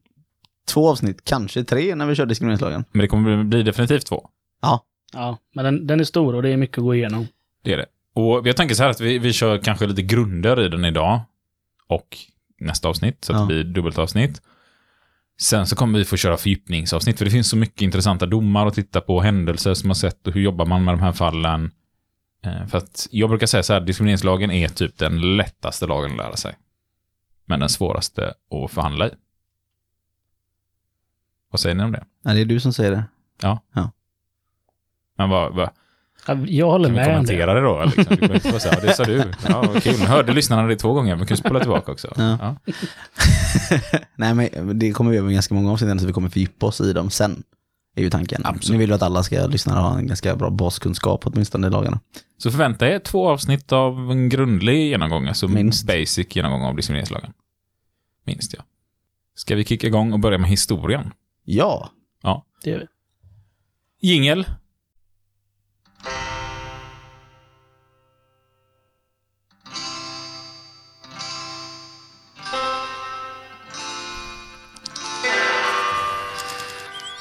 [0.68, 2.86] två avsnitt, kanske tre när vi kör diskrimineringslagen.
[2.92, 4.30] Men det kommer bli, bli definitivt två.
[4.62, 7.28] Ja, Ja, men den, den är stor och det är mycket att gå igenom.
[7.64, 7.86] Det är det.
[8.14, 11.20] Och jag tänker så här att vi, vi kör kanske lite grunder i den idag.
[11.88, 12.18] Och
[12.60, 13.42] nästa avsnitt, så att Ja.
[13.42, 14.42] det blir dubbelt avsnitt.
[15.42, 18.74] Sen så kommer vi få köra fördjupningsavsnitt, för det finns så mycket intressanta domar att
[18.74, 21.72] titta på, händelser som har sett och hur jobbar man med de här fallen.
[22.44, 26.18] Eh, För att jag brukar säga så här, diskrimineringslagen är typ den lättaste lagen att
[26.18, 26.56] lära sig.
[27.46, 28.34] Men den svåraste
[28.66, 29.12] att förhandla i.
[31.52, 32.06] Vad säger ni om det?
[32.24, 33.04] Nej, det är du som säger det.
[35.18, 35.72] Men vad, vad, Ja,
[36.48, 37.34] Jag håller kan vi med om det.
[37.34, 37.86] kommentera det då?
[37.98, 38.16] Liksom?
[38.16, 39.24] Du inte säga, ja, det sa du.
[39.48, 39.94] Ja, kul.
[39.94, 42.14] Hörde lyssnarna det två gånger, men kan spola tillbaka också.
[42.18, 42.38] Ja.
[42.42, 42.56] Ja.
[44.16, 46.82] Nej, men det kommer vi göra med ganska många avsnitt, så vi kommer fördjupa oss
[46.82, 47.44] i dem sen.
[47.96, 48.42] Är ju tanken.
[48.46, 48.70] Absolut.
[48.72, 51.70] Nu vill vi att alla ska lyssna och ha en ganska bra baskunskap åtminstone i
[51.70, 52.00] lagarna.
[52.38, 55.88] Så förvänta er två avsnitt av en grundlig genomgång, alltså Minst.
[55.88, 57.34] basic genomgång av diskrimineringslagen.
[58.26, 58.64] Minst ja.
[59.36, 61.14] Ska vi kicka igång och börja med historien?
[61.44, 61.90] Ja.
[62.24, 62.46] Ja.
[62.64, 62.86] Det är vi.
[64.08, 64.46] Jingel.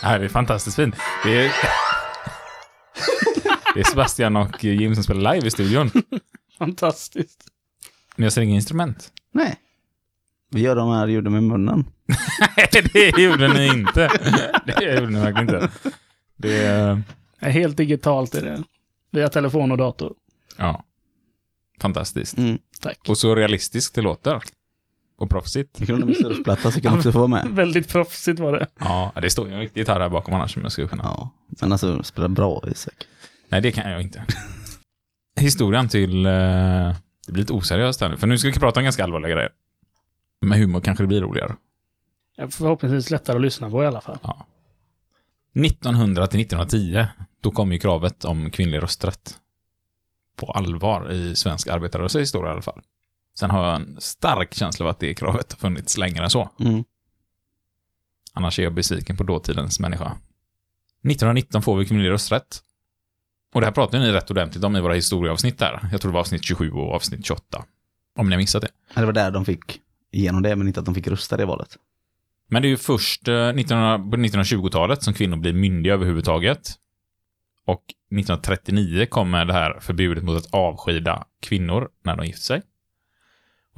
[0.00, 0.94] Det här är fantastiskt fint.
[1.24, 1.52] Det är...
[3.74, 5.90] Det är Sebastian och Jim som spelar live i studion.
[6.58, 7.44] Fantastiskt.
[8.16, 9.12] Men jag ser inga instrument.
[9.32, 9.56] Nej.
[10.50, 11.90] Vi gör de här ljuden med munnen.
[12.92, 14.08] det gjorde ni inte.
[14.66, 15.70] Det gjorde ni verkligen inte.
[16.36, 17.02] Det är...
[17.38, 18.62] är helt digitalt är det.
[19.10, 20.14] Via telefon och dator.
[20.56, 20.84] Ja.
[21.80, 22.38] Fantastiskt.
[22.38, 22.58] Mm.
[22.80, 22.98] Tack.
[23.08, 24.42] Och så realistiskt det låter.
[25.18, 25.86] Och proffsigt.
[25.86, 27.48] Kunde med surfplatta så kan också få vara med.
[27.50, 28.66] Väldigt proffsigt var det.
[28.78, 31.02] Ja, det står ju en riktig gitarr här bakom annars som jag skulle kunna.
[31.04, 31.30] Ja.
[31.48, 32.94] Men alltså, spela bra Isak.
[33.48, 34.24] Nej, det kan jag inte.
[35.40, 36.26] Historien till...
[36.26, 36.32] Eh,
[37.26, 39.50] det blir lite oseriöst här nu, för nu ska vi prata om ganska allvarliga grejer.
[40.40, 41.56] Med humor kanske det blir roligare.
[42.36, 44.18] Ja, Förhoppningsvis lättare att lyssna på i alla fall.
[45.64, 47.06] 1900 till 1910,
[47.40, 49.38] då kom ju kravet om kvinnlig rösträtt.
[50.36, 52.80] På allvar i svensk arbetarrörelse historia i alla fall.
[53.38, 56.50] Sen har jag en stark känsla av att det kravet har funnits längre än så.
[56.60, 56.84] Mm.
[58.32, 60.04] Annars är jag besviken på dåtidens människa.
[60.04, 62.62] 1919 får vi kvinnlig rösträtt.
[63.54, 65.88] Och det här pratar ni rätt ordentligt om i våra historieavsnitt där.
[65.92, 67.64] Jag tror det var avsnitt 27 och avsnitt 28.
[68.16, 68.68] Om ni har missat det.
[68.94, 69.80] Det var där de fick
[70.12, 71.76] igenom det, men inte att de fick rösta det valet.
[72.48, 76.74] Men det är ju först eh, 1900, på 1920-talet som kvinnor blir myndiga överhuvudtaget.
[77.66, 82.62] Och 1939 kommer det här förbudet mot att avskeda kvinnor när de gifter sig.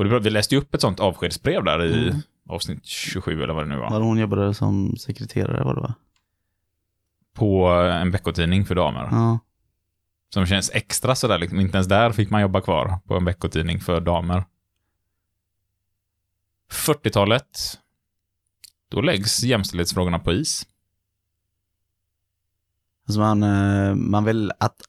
[0.01, 2.21] Och det, vi läste ju upp ett sånt avskedsbrev där i Mm.
[2.49, 3.91] avsnitt 27 eller vad det nu var.
[3.91, 5.95] Var hon jobbade som sekreterare var det va?
[7.35, 9.09] På en veckotidning för damer.
[9.11, 9.39] Ja.
[10.35, 11.61] Som känns extra sådär, liksom.
[11.61, 14.45] inte ens där fick man jobba kvar på en veckotidning för damer.
[16.73, 17.79] 40-talet,
[18.89, 20.67] då läggs jämställdhetsfrågorna på is.
[23.07, 24.81] Alltså man, eh, man vill att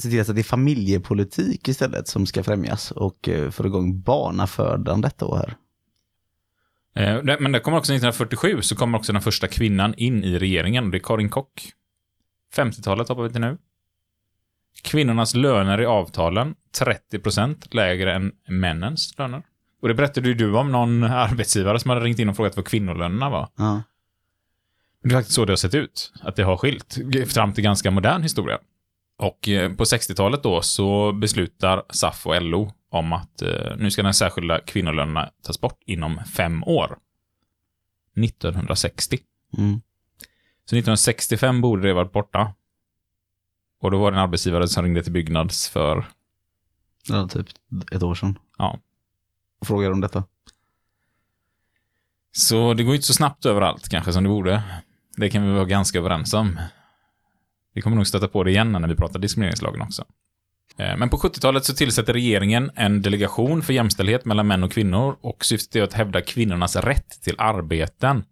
[0.00, 5.18] se till att det är familjepolitik istället som ska främjas och eh, få igång barnafödandet
[5.18, 5.56] då här.
[6.94, 10.84] Eh, Men det kommer också 1947, så kommer också den första kvinnan in i regeringen,
[10.84, 11.72] och det är Karin Kock.
[12.56, 13.58] 50-talet hoppar vi till nu.
[14.82, 16.54] Kvinnornas löner i avtalen,
[17.12, 19.42] 30% lägre än männens löner.
[19.82, 22.66] Och det berättade ju du om någon arbetsgivare som hade ringt in och frågat vad
[22.66, 23.48] kvinnolönerna var.
[23.56, 23.82] Ja.
[25.02, 27.90] Det är faktiskt så det har sett ut, att det har skilt, fram till ganska
[27.90, 28.58] modern historia.
[29.22, 34.02] Och eh, på 60-talet då så beslutar SAF och LO om att eh, nu ska
[34.02, 36.98] den särskilda kvinnolönerna tas bort inom fem år.
[38.16, 39.18] 1960.
[39.58, 39.80] Mm.
[40.64, 42.54] Så 1965 borde det varit borta.
[43.80, 46.06] Och då var det en arbetsgivare som ringde till Byggnads för,
[47.08, 47.46] var typ
[47.92, 48.38] ett år sedan.
[48.58, 48.78] ja.
[49.60, 50.24] Och frågade om detta.
[52.32, 54.62] Så det går inte så snabbt överallt kanske som det borde.
[55.16, 56.58] Det kan vi vara ganska överens om.
[57.74, 60.04] Vi kommer nog stöta på det igen när vi pratar diskrimineringslagen också.
[60.76, 65.16] Eh, Men på 70-talet så tillsätter regeringen en delegation för jämställdhet mellan män och kvinnor
[65.20, 68.24] och syftet är att hävda kvinnornas rätt till arbeten.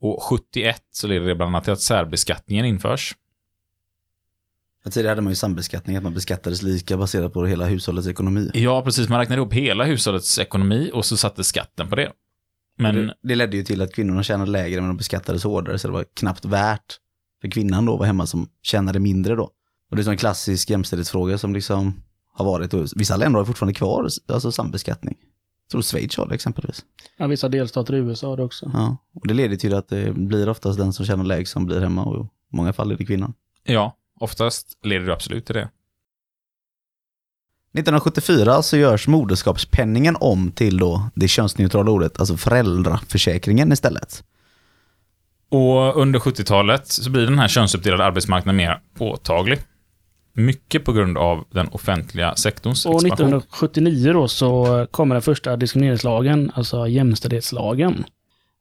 [0.00, 3.14] Och 71 så leder det bland annat till att särbeskattningen införs.
[4.82, 8.50] För tidigare hade man ju sambeskattning, att man beskattades lika baserat på hela hushållets ekonomi.
[8.54, 9.08] Ja, precis.
[9.08, 12.12] Man räknade ihop hela hushållets ekonomi och så satte skatten på det.
[12.78, 15.88] Men det, det ledde ju till att kvinnorna tjänade lägre men de beskattades hårdare så
[15.88, 16.98] det var knappt värt
[17.42, 19.50] för kvinnan då var hemma som tjänade mindre då.
[19.90, 22.02] Och det är så en klassisk jämställdhetsfråga som liksom
[22.32, 25.16] har varit och vissa länder har fortfarande kvar alltså sambeskattning.
[25.64, 26.84] Jag tror Schweiz har det exempelvis.
[27.16, 28.70] Ja, vissa delstater i USA har det också.
[28.74, 31.80] Ja, och det leder till att det blir oftast den som tjänar lägst som blir
[31.80, 33.34] hemma och i många fall är det kvinnan.
[33.64, 35.70] ja, oftast leder det absolut till det.
[37.74, 44.24] 1974 så görs moderskapspenningen om till då det könsneutrala ordet, alltså föräldraförsäkringen istället.
[45.52, 49.58] Och under 70-talet så blir den här könsuppdelade arbetsmarknaden mer påtaglig.
[50.32, 53.26] Mycket på grund av den offentliga sektorns Och expansion.
[53.26, 58.04] 1979 då så kommer den första diskrimineringslagen, alltså jämställdhetslagen.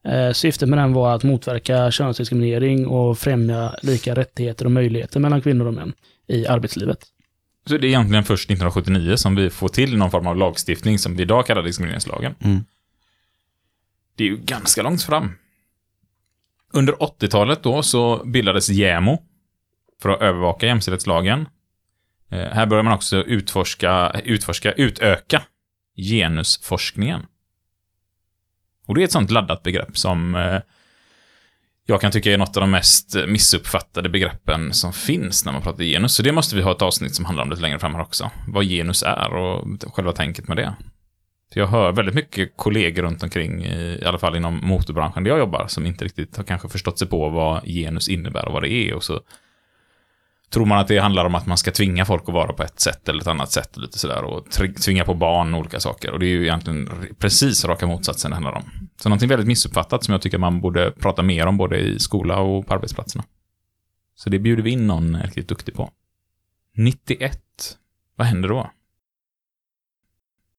[0.07, 5.41] Eh, syftet med den var att motverka könsdiskriminering och främja lika rättigheter och möjligheter mellan
[5.41, 5.93] kvinnor och män
[6.27, 6.99] i arbetslivet.
[7.67, 11.15] Så det är egentligen först 1979 som vi får till någon form av lagstiftning som
[11.15, 12.35] vi idag kallar diskrimineringslagen.
[12.39, 12.59] Mm.
[14.15, 15.31] Det är ju ganska långt fram.
[16.73, 19.23] Under 80-talet då så bildades JämO
[20.01, 21.47] för att övervaka jämställdhetslagen.
[22.29, 25.43] Eh, här börjar man också utforska, utforska, utöka
[25.95, 27.25] genusforskningen.
[28.87, 30.59] Och det är ett sånt laddat begrepp som eh,
[31.85, 35.83] jag kan tycka är något av de mest missuppfattade begreppen som finns när man pratar
[35.83, 36.15] genus.
[36.15, 38.31] Så det måste vi ha ett avsnitt som handlar om lite längre fram här också.
[38.47, 40.75] Vad genus är och själva tänket med det.
[41.53, 45.31] För jag hör väldigt mycket kollegor runt omkring, i, i alla fall inom motorbranschen där
[45.31, 48.63] jag jobbar, som inte riktigt har kanske förstått sig på vad genus innebär och vad
[48.63, 48.93] det är.
[48.93, 49.21] Och så
[50.49, 52.79] tror man att det handlar om att man ska tvinga folk att vara på ett
[52.79, 53.77] sätt eller ett annat sätt.
[53.77, 54.45] Lite sådär, och
[54.83, 56.11] tvinga på barn olika saker.
[56.11, 58.63] Och det är ju egentligen precis raka motsatsen det handlar om.
[59.01, 62.39] Så någonting väldigt missuppfattat som jag tycker man borde prata mer om både i skola
[62.39, 63.23] och på arbetsplatserna.
[64.15, 65.91] Så det bjuder vi in någon riktigt duktig på.
[66.77, 67.41] 91.
[68.15, 68.71] Vad händer då?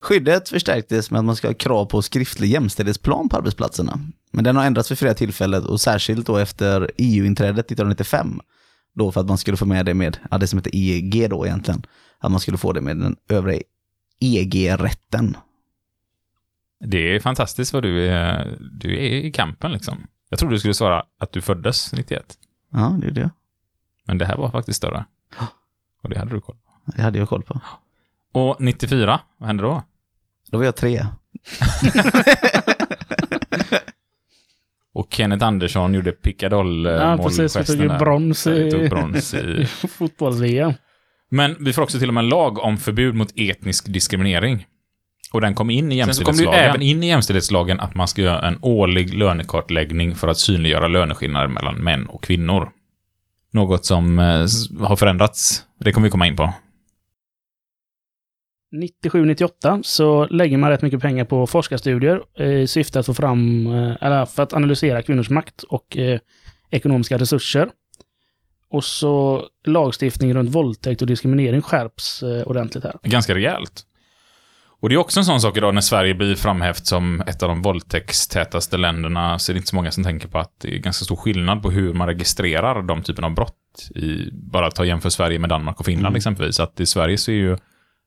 [0.02, 4.00] Skyddet förstärktes med att man ska ha krav på skriftlig jämställdhetsplan på arbetsplatserna.
[4.30, 8.40] Men den har ändrats vid flera tillfällen och särskilt då efter EU-inträdet 1995.
[8.94, 11.46] Då för att man skulle få med det med, ja, det som heter EG då
[11.46, 11.82] egentligen.
[12.18, 13.62] Att man skulle få det med den övriga
[14.20, 15.36] EG-rätten.
[16.84, 20.06] Det är fantastiskt vad du är, du är i kampen liksom.
[20.28, 22.38] Jag trodde du skulle svara att du föddes 91.
[22.72, 23.30] Ja, det är det.
[24.04, 25.04] Men det här var faktiskt större.
[26.02, 26.92] Och det hade du koll på.
[26.96, 27.60] Det hade jag koll på.
[28.32, 29.82] Och 94, vad hände då?
[30.52, 31.06] Då var jag tre.
[34.94, 37.56] Och Kenneth Andersson gjorde pickadoll Ja, precis.
[37.56, 39.66] Vi tog ju brons i- brons i...
[39.88, 40.72] Fotbolls-VM.
[41.30, 44.66] Men vi får också till och med en lag om förbud mot etnisk diskriminering.
[45.32, 46.70] Och den kom in i Sen så kom det ju jämställdhetslagen.
[46.70, 51.48] även in i jämställdhetslagen att man ska göra en årlig lönekartläggning för att synliggöra löneskillnader
[51.48, 52.70] mellan män och kvinnor.
[53.52, 54.24] Något som eh,
[54.86, 55.62] har förändrats.
[55.80, 56.52] Det kommer vi komma in på.
[58.72, 63.96] 97-98 så lägger man rätt mycket pengar på forskarstudier i syfte att få fram, eh,
[64.00, 66.20] eller för att analysera kvinnors makt och eh,
[66.70, 67.68] ekonomiska resurser.
[68.70, 72.94] Och så lagstiftning runt våldtäkt och diskriminering skärps eh, ordentligt här.
[73.02, 73.82] Ganska rejält.
[74.80, 77.48] Och det är också en sån sak idag när Sverige blir framhävt som ett av
[77.48, 80.78] de våldtäktstätaste länderna så är det inte så många som tänker på att det är
[80.78, 83.88] ganska stor skillnad på hur man registrerar de typen av brott.
[83.94, 86.16] I, bara ta jämför Sverige med Danmark och Finland Mm.
[86.16, 86.60] exempelvis.
[86.60, 87.56] Att i Sverige så är ju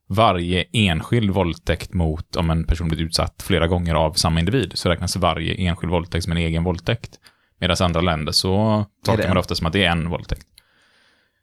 [0.07, 4.89] varje enskild våldtäkt mot om en person blivit utsatt flera gånger av samma individ så
[4.89, 7.19] räknas varje enskild våldtäkt som en egen våldtäkt.
[7.59, 10.47] Medan andra länder så tolkar man det ofta som att det är en våldtäkt.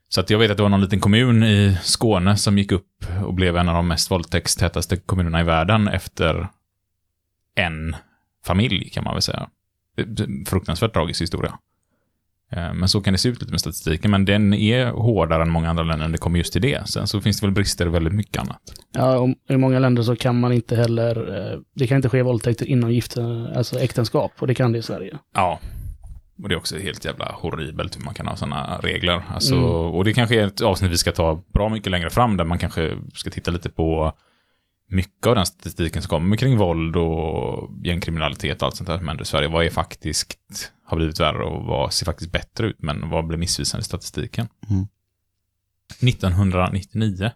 [0.09, 3.05] Så att jag vet att det var någon liten kommun i Skåne som gick upp
[3.25, 6.49] och blev en av de mest våldtäktstätaste kommunerna i världen efter
[7.55, 7.97] en
[8.45, 9.49] familj, kan man väl säga.
[10.47, 11.59] Fruktansvärt tragisk historia.
[12.53, 15.51] Eh, Men så kan det se ut lite med statistiken, men den är hårdare än
[15.51, 16.89] många andra länder när det kommer just till det.
[16.89, 18.61] Sen så finns det väl brister i väldigt mycket annat.
[18.95, 21.17] Ja, och i många länder så kan man inte heller,
[21.53, 23.23] eh, det kan inte ske våldtäkter inom gifta,
[23.57, 25.19] alltså äktenskap, och det kan det i Sverige.
[25.35, 25.61] Ja.
[26.43, 29.23] Och det är också helt jävla horribelt hur man kan ha sådana regler.
[29.35, 29.67] Alltså, Mm.
[29.71, 32.59] Och det kanske är ett avsnitt vi ska ta bra mycket längre fram, där man
[32.59, 34.13] kanske ska titta lite på
[34.93, 39.09] mycket av den statistiken som kommer kring våld och gängkriminalitet och allt sånt där som
[39.09, 39.49] händer i Sverige.
[39.49, 40.39] Vad är faktiskt,
[40.85, 44.49] har blivit värre och vad ser faktiskt bättre ut, men vad blir missvisande i statistiken?
[44.71, 44.87] Mm.
[46.01, 47.31] 1999.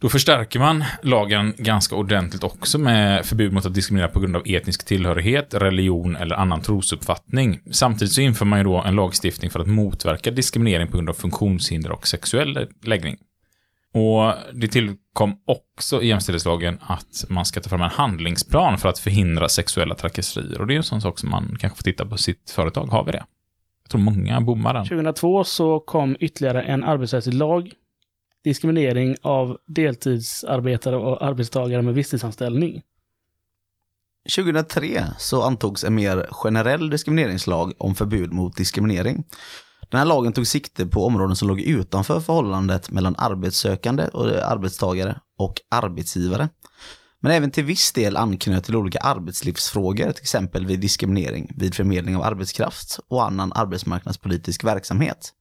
[0.00, 4.42] Då förstärker man lagen ganska ordentligt också med förbud mot att diskriminera på grund av
[4.46, 7.60] etnisk tillhörighet, religion eller annan trosuppfattning.
[7.70, 11.14] Samtidigt så inför man ju då en lagstiftning för att motverka diskriminering på grund av
[11.14, 13.16] funktionshinder och sexuell läggning.
[13.98, 18.98] Och det tillkom också i jämställdhetslagen att man ska ta fram en handlingsplan för att
[18.98, 20.60] förhindra sexuella trakasserier.
[20.60, 22.86] Och det är en sån sak som man kanske får titta på sitt företag.
[22.86, 23.24] Har vi det?
[23.82, 24.84] Jag tror många bommar den.
[24.84, 27.72] 2002 så kom ytterligare en arbetsrättslig lag.
[28.44, 32.82] Diskriminering av deltidsarbetare och arbetstagare med visstidsanställning.
[34.36, 39.24] 2003 så antogs en mer generell diskrimineringslag om förbud mot diskriminering.
[39.90, 44.50] Den här lagen tog sikte på områden som låg utanför förhållandet mellan arbetssökande och eh,
[44.50, 46.48] arbetstagare och arbetsgivare.
[47.20, 52.16] Men även till viss del anknöt till olika arbetslivsfrågor, till exempel vid diskriminering vid förmedling
[52.16, 55.32] av arbetskraft och annan arbetsmarknadspolitisk verksamhet.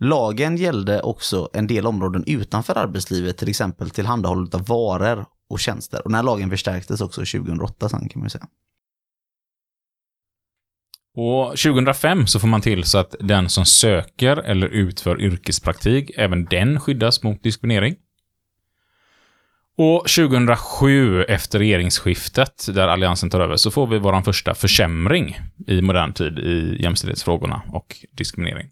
[0.00, 6.02] Lagen gällde också en del områden utanför arbetslivet, till exempel tillhandahållet av varor och tjänster.
[6.04, 8.46] Och den här lagen förstärktes också 2008 sen kan man säga.
[11.14, 16.44] Och 2005 så får man till så att den som söker eller utför yrkespraktik, även
[16.44, 17.96] den skyddas mot diskriminering.
[19.76, 25.82] Och 2007, efter regeringsskiftet, där Alliansen tar över, så får vi vår första försämring i
[25.82, 28.70] modern tid i jämställdhetsfrågorna och diskriminering.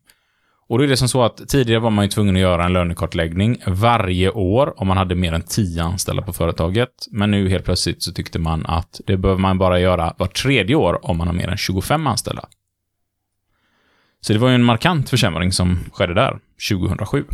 [0.68, 2.72] Och då är det som så att tidigare var man ju tvungen att göra en
[2.72, 6.90] lönekartläggning varje år om man hade mer än 10 anställda på företaget.
[7.10, 10.76] Men nu helt plötsligt så tyckte man att det behöver man bara göra var tredje
[10.76, 12.48] år om man har mer än 25 anställda.
[14.20, 16.38] Så det var ju en markant försämring som skedde där,
[16.70, 17.24] 2007.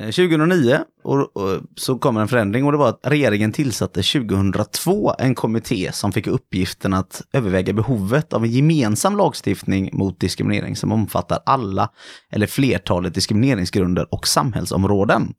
[0.00, 5.14] Eh, 2009 och, och, så kom en förändring och det var att regeringen tillsatte 2002
[5.18, 10.92] en kommitté som fick uppgiften att överväga behovet av en gemensam lagstiftning mot diskriminering som
[10.92, 11.90] omfattar alla
[12.30, 15.34] eller flertalet diskrimineringsgrunder och samhällsområden.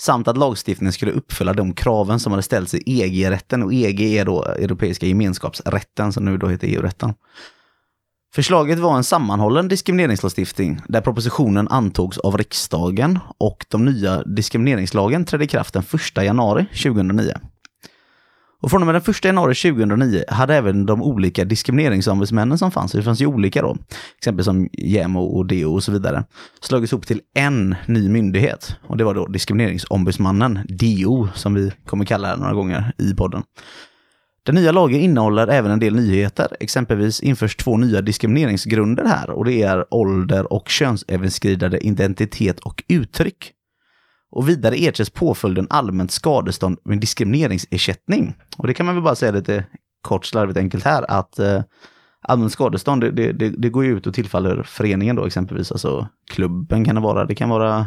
[0.00, 4.24] samt att lagstiftningen skulle uppfylla de kraven som hade ställts i EG-rätten och EG är
[4.24, 7.14] då Europeiska gemenskapsrätten som nu då heter EU-rätten.
[8.34, 15.44] Förslaget var en sammanhållen diskrimineringslagstiftning där propositionen antogs av riksdagen och de nya diskrimineringslagen trädde
[15.44, 15.82] i kraft den
[16.16, 17.32] 1 januari 2009.
[18.62, 22.92] Och från och med den 1 januari 2009 hade även de olika diskrimineringsombudsmännen som fanns,
[22.92, 23.76] det fanns ju olika då,
[24.18, 26.24] exempel som JämO och DO och så vidare,
[26.60, 28.76] slagits ihop till en ny myndighet.
[28.86, 33.42] Och det var då Diskrimineringsombudsmannen, DO, som vi kommer kalla det några gånger i podden.
[34.48, 36.56] Den nya lagen innehåller även en del nyheter.
[36.60, 43.52] Exempelvis införs två nya diskrimineringsgrunder här och det är ålder och könsöverskridande identitet och uttryck.
[44.30, 48.34] Och vidare ersätts påföljden allmänt skadestånd med diskrimineringsersättning.
[48.56, 49.64] Och det kan man väl bara säga lite
[50.02, 51.62] kort, slarvigt enkelt här, att eh,
[52.20, 56.08] allmänt skadestånd, det, det, det, det går ju ut och tillfaller föreningen då exempelvis, alltså
[56.30, 57.86] klubben kan det vara, det kan vara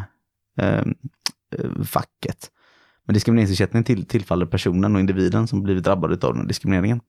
[0.60, 0.84] eh,
[1.58, 2.50] eh, facket.
[3.08, 7.02] Men diskrimineringsersättning till, tillfaller personen och individen som blivit drabbad av den diskrimineringen.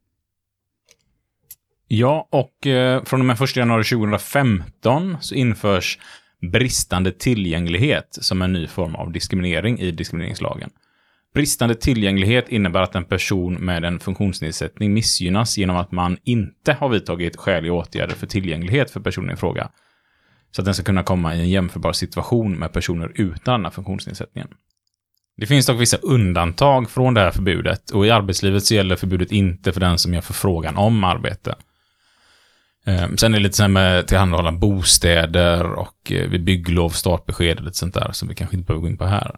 [1.88, 5.98] Ja, och eh, från och med 1 januari 2015 så införs
[6.52, 10.70] bristande tillgänglighet som en ny form av diskriminering i diskrimineringslagen.
[11.34, 16.88] Bristande tillgänglighet innebär att en person med en funktionsnedsättning missgynnas genom att man inte har
[16.88, 19.70] vidtagit skäliga åtgärder för tillgänglighet för personen i fråga.
[20.50, 23.70] Så att den ska kunna komma i en jämförbar situation med personer utan den här
[23.70, 24.48] funktionsnedsättningen.
[25.36, 29.32] Det finns dock vissa undantag från det här förbudet och i arbetslivet så gäller förbudet
[29.32, 31.54] inte för den som gör förfrågan om arbete.
[32.86, 37.58] Eh, Sen är det lite så här med tillhandahålla bostäder och eh, vid bygglov, startbesked
[37.58, 39.36] och lite sånt där som vi kanske inte behöver gå in på här.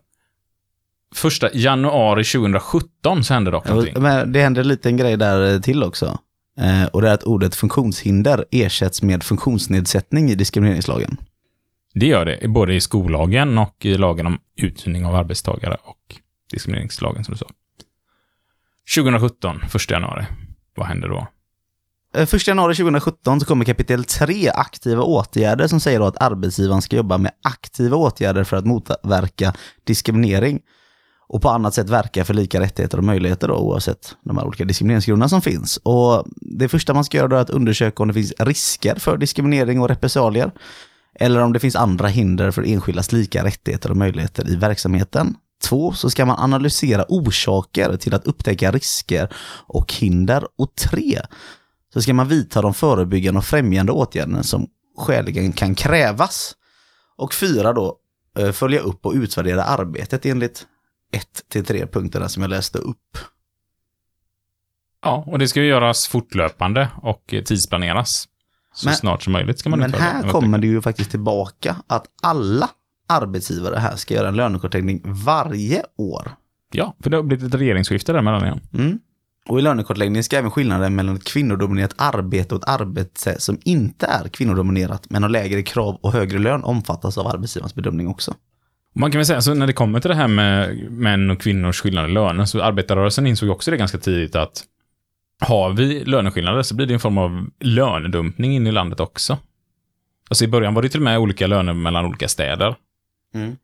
[1.15, 4.03] Första januari 2017 så hände dock någonting.
[4.03, 6.19] Men det händer en liten grej där till också.
[6.61, 11.17] Eh, och det är att ordet funktionshinder ersätts med funktionsnedsättning i diskrimineringslagen.
[11.95, 16.17] Det gör det, både i skollagen och i lagen om uthyrning av arbetstagare och
[16.51, 17.47] diskrimineringslagen som du sa.
[18.97, 20.25] 2017, 1 januari.
[20.77, 21.27] Vad händer då?
[22.15, 26.83] Eh, 1 januari 2017 så kommer kapitel 3 aktiva åtgärder som säger då att arbetsgivaren
[26.83, 29.55] ska jobba med aktiva åtgärder för att motverka
[29.85, 30.61] diskriminering
[31.29, 34.65] och på annat sätt verka för lika rättigheter och möjligheter då, oavsett de här olika
[34.65, 35.77] diskrimineringsgrunderna som finns.
[35.77, 39.17] Och det första man ska göra då är att undersöka om det finns risker för
[39.17, 40.51] diskriminering och repressalier
[41.15, 45.37] eller om det finns andra hinder för enskildas lika rättigheter och möjligheter i verksamheten.
[45.63, 49.29] Två, så ska man analysera orsaker till att upptäcka risker
[49.67, 50.47] och hinder.
[50.59, 51.21] Och tre,
[51.93, 56.55] så ska man vidta de förebyggande och främjande åtgärderna som skäligen kan krävas.
[57.17, 57.97] Och fyra då,
[58.39, 60.67] eh, följa upp och utvärdera arbetet enligt
[61.13, 63.19] ett till tre punkterna som jag läste upp.
[65.03, 68.29] Ja, och det ska ju göras fortlöpande och tidsplaneras.
[68.75, 70.29] Så Men- snart som möjligt ska man Men här det.
[70.29, 72.71] kommer det ju faktiskt tillbaka att alla
[73.09, 76.31] arbetsgivare här ska göra en lönekartläggning varje år.
[76.73, 78.61] Ja, för det har blivit ett regeringsskifte där mellan igen.
[78.75, 78.99] Mm.
[79.49, 84.07] Och i lönekartläggningen ska även skillnaden mellan ett kvinnodominerat arbete och ett arbete som inte
[84.07, 88.35] är kvinnodominerat men har lägre krav och högre lön omfattas av arbetsgivarens bedömning också.
[88.95, 91.81] Man kan väl säga, så när det kommer till det här med män och kvinnors
[91.81, 94.65] skillnader i löner, så arbetarrörelsen insåg också det ganska tidigt att
[95.45, 99.39] har vi löneskillnader så blir det en form av lönedumpning in i landet också.
[100.29, 102.75] Alltså i början var det till och med olika löner mellan olika städer.
[103.35, 103.57] Mm.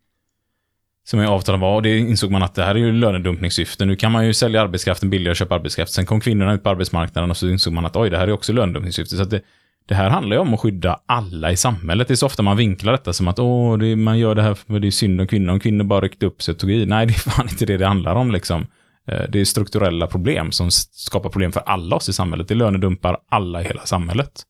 [1.04, 3.84] Som i avtalen var, och det insåg man att det här är ju lönedumpningssyfte.
[3.84, 5.92] Nu kan man ju sälja arbetskraften billigare och köpa arbetskraft.
[5.92, 8.32] Sen kom kvinnorna ut på arbetsmarknaden och så insåg man att oj, det här är
[8.32, 9.16] också lönedumpningssyfte.
[9.16, 9.42] Så det,
[9.86, 12.08] det här handlar ju om att skydda alla i samhället.
[12.08, 14.54] Det är så ofta man vinklar detta som att åh, det, man gör det här
[14.54, 15.52] för det är synd om kvinnor.
[15.52, 16.86] Om kvinnor bara ryckte upp sig och tog i.
[16.86, 18.66] Nej, det är fan inte det det handlar om liksom.
[19.06, 22.48] Eh, Det är strukturella problem som skapar problem för alla oss i samhället.
[22.48, 24.42] Det lönedumpar alla i hela samhället.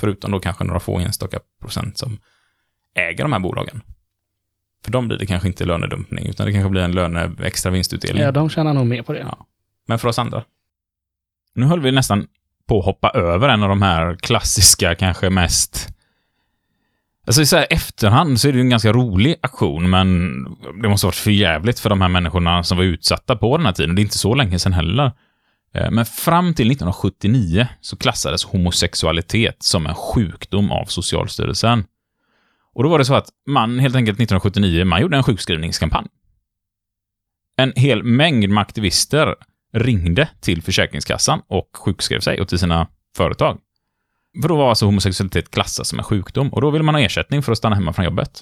[0.00, 2.18] Förutom då kanske några få enstaka procent som
[2.94, 3.80] äger de här bolagen.
[4.84, 8.22] För dem blir det kanske inte lönedumpning, utan det kanske blir en löne extra vinstutdelning.
[8.22, 9.18] Ja, de tjänar nog mer på det.
[9.18, 9.46] Ja.
[9.86, 10.44] Men för oss andra.
[11.54, 12.26] Nu höll vi nästan
[12.68, 15.88] på att hoppa över en av de här klassiska, kanske mest...
[17.26, 20.34] Alltså i så här efterhand så är det ju en ganska rolig aktion, men
[20.82, 23.66] det måste ha varit för jävligt för de här människorna som var utsatta på den
[23.66, 23.94] här tiden.
[23.94, 25.12] Det är inte så länge sedan heller.
[25.74, 31.84] Eh, men fram till 1979 så klassades homosexualitet som en sjukdom av Socialstyrelsen.
[32.74, 36.06] Och då var det så att man helt enkelt 1979, man gjorde en sjukskrivningskampanj.
[37.56, 39.34] En hel mängd med aktivister
[39.72, 43.58] ringde till Försäkringskassan och sjukskrev sig och till sina företag.
[44.42, 47.42] För då var alltså homosexualitet klassat som en sjukdom och då ville man ha ersättning
[47.42, 48.40] för att stanna hemma från jobbet.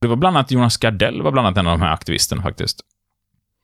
[0.00, 2.80] Det var bland annat Jonas Gardell var bland annat en av de här aktivisterna faktiskt.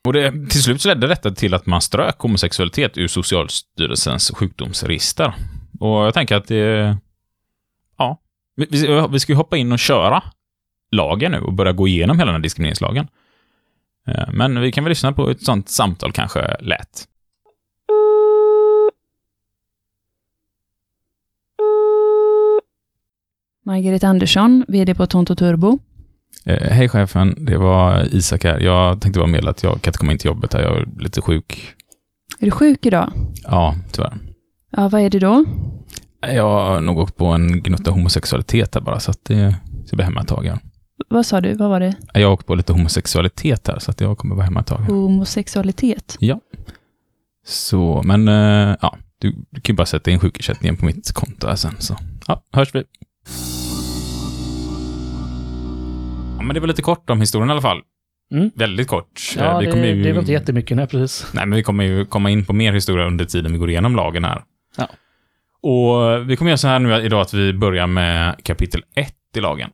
[0.05, 5.35] Och det, till slut så ledde detta till att man strök homosexualitet ur Socialstyrelsens sjukdomsregister.
[5.81, 6.97] Och jag tänker att det...
[7.99, 8.21] Ja.
[8.57, 8.67] Vi,
[9.11, 10.23] vi, ska ju hoppa in och köra
[10.91, 13.09] lagen nu och börja gå igenom hela den här diskrimineringslagen.
[14.07, 17.09] Eh, men vi kan väl lyssna på ett sånt samtal kanske lätt.
[23.69, 25.79] Margaret Andersson, VD på Tonto Turbo.
[26.45, 28.61] Eh, Hej chefen, det var Isak här.
[28.61, 30.63] Jag tänkte bara meddela att jag kan inte komma in till jobbet här.
[30.63, 31.75] Jag är lite sjuk.
[32.39, 33.13] Är du sjuk idag?
[33.45, 34.19] Ja, tyvärr.
[34.71, 35.45] Ja, vad är det då?
[36.21, 39.55] Jag har nog åkt på en gnutta homosexualitet här bara, så att det
[39.87, 40.47] ska bli hemma ett tag.
[40.47, 40.59] Ja.
[41.09, 41.55] Vad sa du?
[41.55, 41.95] Vad var det?
[42.15, 44.79] Jag har åkt på lite homosexualitet här, så att jag kommer vara hemma ett tag.
[44.79, 46.17] Homosexualitet?
[46.21, 46.41] Ja.
[47.47, 51.47] Så, men eh, ja, du, du kan ju bara sätta in sjukersättningen på mitt konto
[51.47, 51.75] här sen.
[51.79, 51.97] Så,
[52.27, 52.85] ja, hörs vi.
[56.39, 57.83] Ja, men det var lite kort om historien i alla fall.
[58.33, 58.51] Mm.
[58.55, 59.21] Väldigt kort.
[59.37, 61.27] Eh, Ja, vi det, kommer ju, det var inte jättemycket, nej precis.
[61.35, 63.97] Nej, men vi kommer ju komma in på mer historia under tiden vi går igenom
[63.97, 64.43] lagen här.
[64.77, 64.89] Ja.
[65.61, 69.41] Och vi kommer göra så här nu idag att vi börjar med kapitel 1 i
[69.41, 69.71] lagen.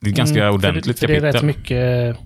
[0.00, 1.32] Det är ett ganska Mm, ordentligt för det, för kapitel.
[1.32, 2.16] Det är rätt mycket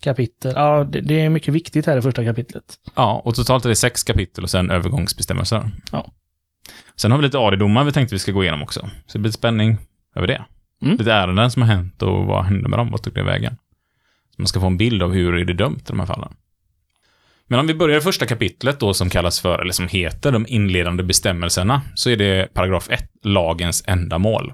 [0.00, 0.52] kapitel.
[0.56, 2.64] Ja, det, det är mycket viktigt här i första kapitlet.
[2.94, 5.70] Ja, och totalt är det sex kapitel och sen övergångsbestämmelser.
[5.92, 6.06] Ja.
[6.96, 8.80] Sen har vi lite AD-domar vi tänkte vi ska gå igenom också.
[9.06, 9.78] Så det blir lite spänning
[10.14, 10.44] över det.
[10.84, 10.96] Mm.
[10.96, 12.90] Lite ärenden som har hänt och vad hände med dem?
[12.90, 13.56] Vad tog det vägen?
[14.36, 16.32] Så man ska få en bild av hur är det dömt i de här fallen.
[17.46, 20.46] Men om vi börjar i första kapitlet då som kallas för, eller som heter de
[20.48, 24.52] inledande bestämmelserna, så är det paragraf 1, lagens ändamål.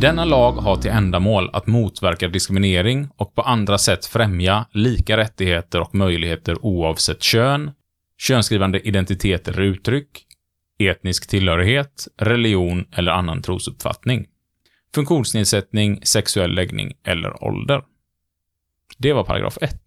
[0.00, 5.80] Denna lag har till ändamål att motverka diskriminering och på andra sätt främja lika rättigheter
[5.80, 7.70] och möjligheter oavsett kön,
[8.18, 10.24] könsskrivande identitet eller uttryck,
[10.78, 14.26] etnisk tillhörighet, religion eller annan trosuppfattning,
[14.94, 17.82] funktionsnedsättning, sexuell läggning eller ålder.
[18.98, 19.80] Det var paragraf 1.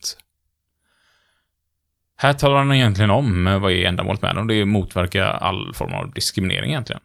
[2.17, 4.47] Här talar han egentligen om eh, vad är ändamålet med den.
[4.47, 7.01] Det är att motverka all form av diskriminering egentligen.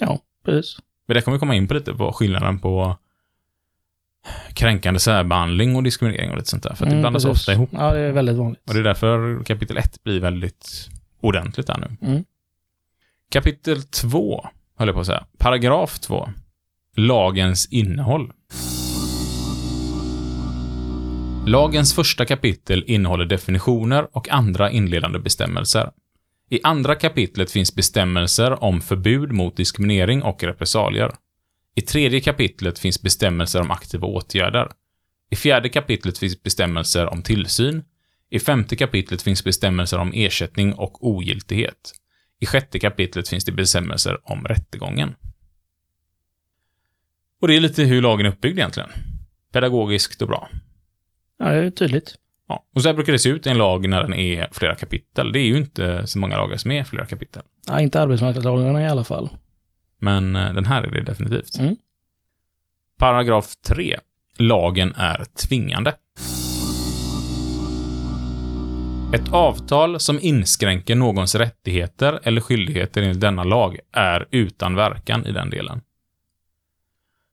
[0.00, 0.78] Ja, precis.
[1.06, 2.96] Men det kommer vi komma in på lite, på skillnaden på
[4.54, 6.74] kränkande särbehandling och diskriminering och lite sånt där.
[6.74, 7.40] För att det Mm, blandas precis.
[7.42, 7.70] ofta ihop.
[7.72, 8.60] Ja, det är väldigt vanligt.
[8.68, 10.88] Och det är därför kapitel 1 blir väldigt
[11.20, 12.08] ordentligt här nu.
[12.08, 12.24] Mm.
[13.30, 14.48] Kapitel 2,
[14.78, 15.26] höll jag på att säga.
[15.38, 16.28] Paragraf 2.
[16.96, 18.32] Lagens innehåll.
[21.46, 25.90] Lagens första kapitel innehåller definitioner och andra inledande bestämmelser.
[26.50, 31.12] I andra kapitlet finns bestämmelser om förbud mot diskriminering och repressalier.
[31.74, 34.68] I tredje kapitlet finns bestämmelser om aktiva åtgärder.
[35.30, 37.84] I fjärde kapitlet finns bestämmelser om tillsyn.
[38.30, 41.92] I femte kapitlet finns bestämmelser om ersättning och ogiltighet.
[42.40, 45.14] I sjätte kapitlet finns det bestämmelser om rättegången.
[47.40, 48.90] Och det är lite hur lagen är uppbyggd egentligen.
[49.52, 50.48] Pedagogiskt och bra.
[51.38, 52.14] Ja, det är tydligt.
[52.48, 52.64] Ja.
[52.74, 55.32] Och så här brukar det se ut i en lag när den är flera kapitel.
[55.32, 57.42] Det är ju inte så många lagar som är flera kapitel.
[57.66, 59.30] Ja, inte arbetsmarknadslagarna i alla fall.
[59.98, 61.58] Men eh, den här är det definitivt.
[61.58, 61.76] Mm.
[62.98, 63.98] Paragraf 3.
[64.38, 65.94] Lagen är tvingande.
[69.14, 75.32] Ett avtal som inskränker någons rättigheter eller skyldigheter enligt denna lag är utan verkan i
[75.32, 75.80] den delen.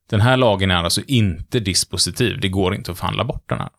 [0.09, 2.39] Den här lagen är alltså inte dispositiv.
[2.39, 3.69] Det går inte att förhandla bort den här.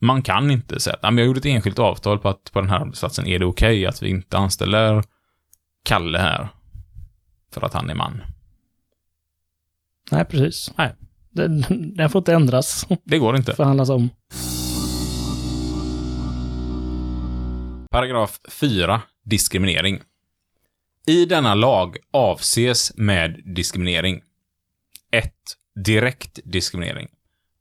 [0.00, 2.60] Man kan inte säga att "Ja, men jag gjorde ett enskilt avtal på att på
[2.60, 5.04] den här arbetsplatsen är det okej att vi inte anställer
[5.84, 6.48] Kalle här
[7.52, 8.22] för att han är man.
[10.10, 10.72] Nej, precis.
[10.78, 10.94] Nej.
[11.30, 11.64] Den,
[11.96, 12.86] den får inte ändras.
[13.04, 13.54] Det går inte.
[13.54, 14.10] Förhandlas om.
[17.96, 19.02] Paragraf 4.
[19.24, 20.00] Diskriminering.
[21.06, 24.22] I denna lag avses med diskriminering
[25.10, 25.32] 1.
[25.84, 27.08] Direkt diskriminering.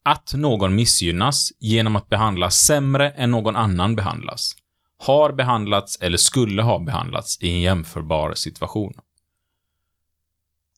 [0.04, 4.56] Att någon missgynnas genom att behandlas sämre än någon annan behandlas.
[4.98, 8.94] Har behandlats eller skulle ha behandlats i en jämförbar situation.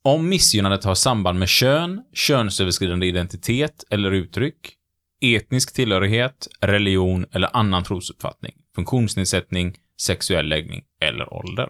[0.02, 4.77] Om missgynnandet har samband med kön, könsöverskridande identitet eller uttryck,
[5.22, 11.70] etnisk tillhörighet, religion eller annan trosuppfattning, funktionsnedsättning, sexuell läggning eller ålder.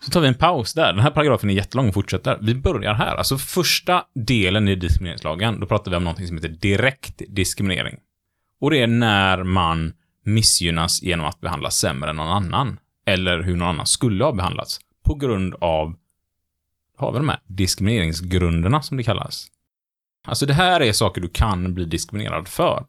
[0.00, 0.92] Så tar vi en paus där.
[0.92, 2.38] Den här paragrafen är jättelång och fortsätter.
[2.40, 3.16] Vi börjar här.
[3.16, 7.96] Alltså första delen i diskrimineringslagen, då pratar vi om någonting som heter direkt diskriminering.
[8.60, 9.92] Och det är när man
[10.24, 12.78] missgynnas genom att behandlas sämre än någon annan.
[13.06, 14.80] Eller hur någon annan skulle ha behandlats.
[15.04, 15.94] På grund av,
[16.96, 19.46] har vi de här diskrimineringsgrunderna som det kallas.
[20.26, 22.84] Alltså det här är saker du kan bli diskriminerad för.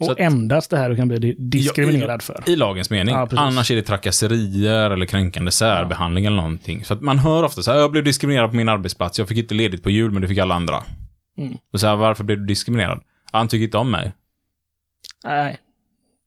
[0.00, 2.42] Och att- endast det här du kan bli diskriminerad för.
[2.46, 3.14] I lagens mening.
[3.14, 3.28] Ja.
[3.36, 6.84] Annars är det trakasserier eller kränkande särbehandling eller någonting.
[6.84, 9.38] Så att man hör ofta så här, jag blev diskriminerad på min arbetsplats, jag fick
[9.38, 10.82] inte ledigt på jul, men det fick alla andra.
[11.38, 11.56] Mm.
[11.72, 13.00] Och så här, varför blev du diskriminerad?
[13.32, 14.12] Han tycker inte om mig.
[15.24, 15.58] Nej.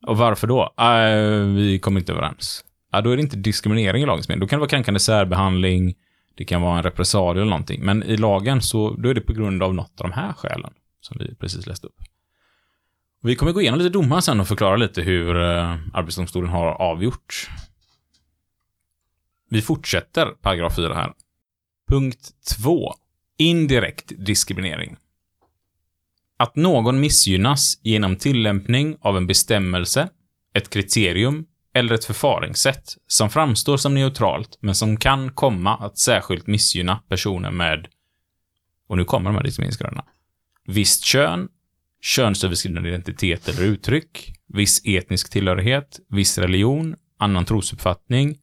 [0.07, 0.73] Och varför då?
[0.77, 2.63] "Nej, vi kom inte överens.
[2.91, 4.39] Ja, då är det inte diskriminering i lagens mening.
[4.39, 5.93] Då kan det vara kränkande särbehandling,
[6.41, 7.85] det kan vara en repressalie eller någonting.
[7.85, 10.73] Men i lagen så, då är det på grund av något av de här skälen.
[11.01, 11.95] som vi precis läste upp.
[13.23, 16.67] Och vi kommer gå igenom lite domar sen och förklara lite hur eh, Arbetsdomstolen har
[16.67, 17.49] avgjort.
[19.49, 21.13] Vi fortsätter paragraf 4 här.
[21.87, 22.93] Punkt 2.
[23.37, 24.97] Indirekt diskriminering.
[26.37, 30.09] Att någon missgynnas genom tillämpning av en bestämmelse,
[30.53, 36.47] ett kriterium eller ett förfaringssätt som framstår som neutralt men som kan komma att särskilt
[36.47, 37.87] missgynna personer med,
[38.87, 40.05] och nu kommer de här diskrimineringsgrunderna,
[40.67, 41.47] visst kön,
[42.01, 48.37] könsöverskridande identitet eller uttryck, viss etnisk tillhörighet, viss religion, annan trosuppfattning,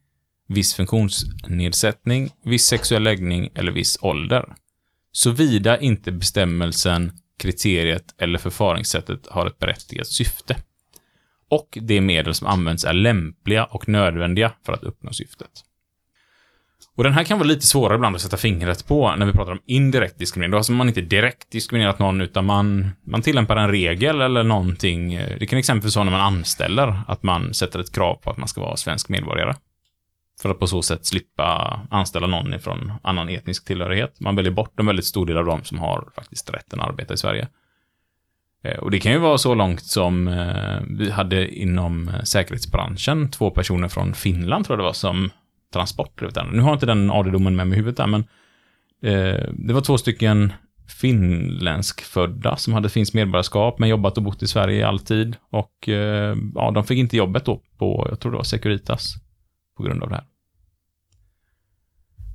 [0.49, 4.55] viss funktionsnedsättning, viss sexuell läggning eller viss ålder.
[5.12, 10.57] Såvida inte bestämmelsen, kriteriet eller förfaringssättet har ett berättigat syfte.
[11.51, 15.51] Och de medel som används är lämpliga och nödvändiga för att uppnå syftet.
[16.96, 19.53] Och den här kan vara lite svårare ibland att sätta fingret på när vi pratar
[19.53, 20.51] om indirekt diskriminering.
[20.51, 24.42] Då har alltså man inte direkt diskriminerat någon, utan man, man tillämpar en regel eller
[24.42, 25.14] någonting.
[25.38, 28.49] Det kan exempelvis vara när man anställer, att man sätter ett krav på att man
[28.49, 29.55] ska vara svensk medborgare.
[30.42, 34.20] För att på så sätt slippa anställa någon ifrån annan etnisk tillhörighet.
[34.20, 37.14] Man väljer bort en väldigt stor del av dem som har faktiskt rätten att arbeta
[37.14, 37.49] i Sverige.
[38.65, 43.31] Eh, och det kan ju vara så långt som eh, vi hade inom eh, säkerhetsbranschen,
[43.31, 45.31] två personer från Finland tror jag det var, som
[45.73, 46.51] transportledare.
[46.53, 48.21] Nu har jag inte den AD-domen med mig i huvudet där, men
[49.03, 50.53] eh, det var två stycken
[51.01, 55.37] finländskfödda som hade finskt medborgarskap, men jobbat och bott i Sverige alltid.
[55.51, 59.15] Och eh, ja, de fick inte jobbet då på, jag tror det var Securitas,
[59.77, 60.25] på grund av det här.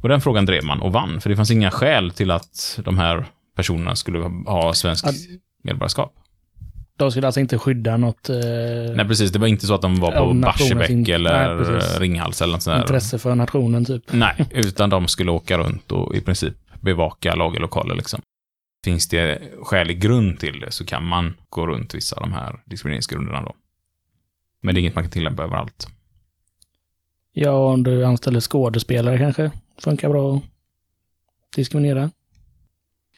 [0.03, 2.97] Och den frågan drev man och vann, för det fanns inga skäl till att de
[2.97, 5.15] här personerna skulle ha svensk Ad
[5.63, 6.13] medborgarskap.
[6.97, 8.35] De skulle alltså inte skydda något eh,
[8.95, 9.31] Nej, precis.
[9.31, 11.99] Det var inte så att de var på Barsebäck in- eller Nej.
[11.99, 12.81] Ringhals eller något sånt där.
[12.81, 14.13] intresse för nationen typ.
[14.13, 18.21] Nej, utan de skulle åka runt och i princip bevaka lagerlokaler liksom.
[18.83, 22.59] Finns det skälig grund till det så kan man gå runt vissa av de här
[22.65, 23.55] diskrimineringsgrunderna då.
[24.61, 25.87] Men det är inget man kan tillämpa överallt.
[27.33, 29.51] Ja, om du anställer skådespelare kanske.
[29.77, 30.43] Funkar bra att
[31.55, 32.11] diskriminera.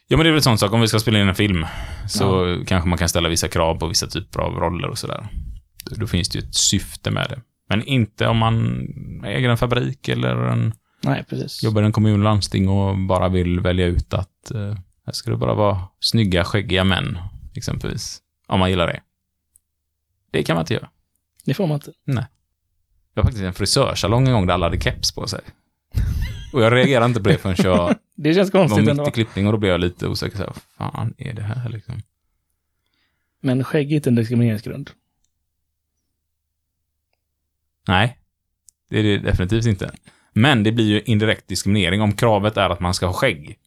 [0.07, 0.73] Ja, men det är väl en sån sak.
[0.73, 1.65] Om vi ska spela in en film
[2.07, 5.27] så kanske man kan ställa vissa krav på vissa typer av roller och sådär.
[5.97, 7.41] Då- finns det ju ett syfte med det.
[7.69, 8.85] Men inte om man
[9.25, 11.63] äger en fabrik eller en, Nej, precis.
[11.63, 14.75] jobbar i en kommun och landsting och bara vill välja ut att eh,
[15.05, 17.17] här ska det bara vara snygga, skäggiga män,
[17.55, 18.21] exempelvis.
[18.47, 19.01] Om man gillar det.
[20.31, 20.89] Det kan man inte göra.
[21.45, 21.91] Det får man inte.
[22.05, 22.21] Det
[23.13, 25.41] var faktiskt en frisörsalong en gång där alla hade keps på sig.
[26.55, 29.07] Och jag reagerade inte på det förrän jag Det känns var konstigt mitt ändå.
[29.07, 30.37] i klippning och då blev jag lite osäker.
[30.37, 31.95] Så här, Vad fan är det här liksom?
[33.41, 34.91] Men skägg är inte en diskrimineringsgrund.
[37.87, 38.17] Nej,
[38.89, 39.91] det är det definitivt inte.
[40.33, 42.01] Men det blir ju indirekt diskriminering.
[42.01, 43.57] Om kravet är att man ska ha skägg,